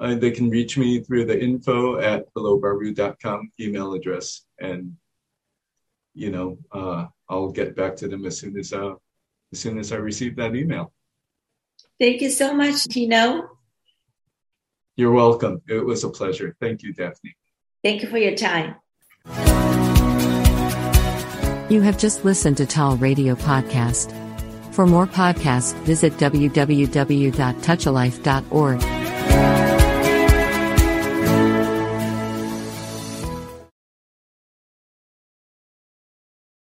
uh, 0.00 0.14
they 0.14 0.30
can 0.30 0.48
reach 0.48 0.78
me 0.78 1.00
through 1.00 1.24
the 1.24 1.40
info 1.40 1.98
at 1.98 2.32
hellobaru.com 2.34 3.50
email 3.58 3.94
address. 3.94 4.44
And, 4.60 4.96
you 6.14 6.30
know, 6.30 6.58
uh, 6.72 7.06
I'll 7.28 7.50
get 7.50 7.74
back 7.74 7.96
to 7.96 8.08
them 8.08 8.24
as 8.26 8.38
soon 8.38 8.56
as, 8.58 8.72
uh, 8.72 8.94
as 9.52 9.58
soon 9.58 9.78
as 9.78 9.92
I 9.92 9.96
receive 9.96 10.36
that 10.36 10.54
email. 10.54 10.92
Thank 11.98 12.20
you 12.20 12.30
so 12.30 12.54
much, 12.54 12.84
Tino. 12.84 13.48
You're 14.96 15.12
welcome. 15.12 15.60
It 15.68 15.84
was 15.84 16.04
a 16.04 16.08
pleasure. 16.08 16.56
Thank 16.60 16.82
you, 16.82 16.92
Daphne. 16.92 17.36
Thank 17.82 18.02
you 18.02 18.08
for 18.08 18.18
your 18.18 18.34
time. 18.34 18.76
You 21.68 21.80
have 21.80 21.98
just 21.98 22.24
listened 22.24 22.58
to 22.58 22.66
Tall 22.66 22.96
Radio 22.96 23.34
Podcast. 23.34 24.12
For 24.72 24.86
more 24.86 25.06
podcasts, 25.06 25.74
visit 25.84 26.12
www.touchalife.org. 26.14 28.95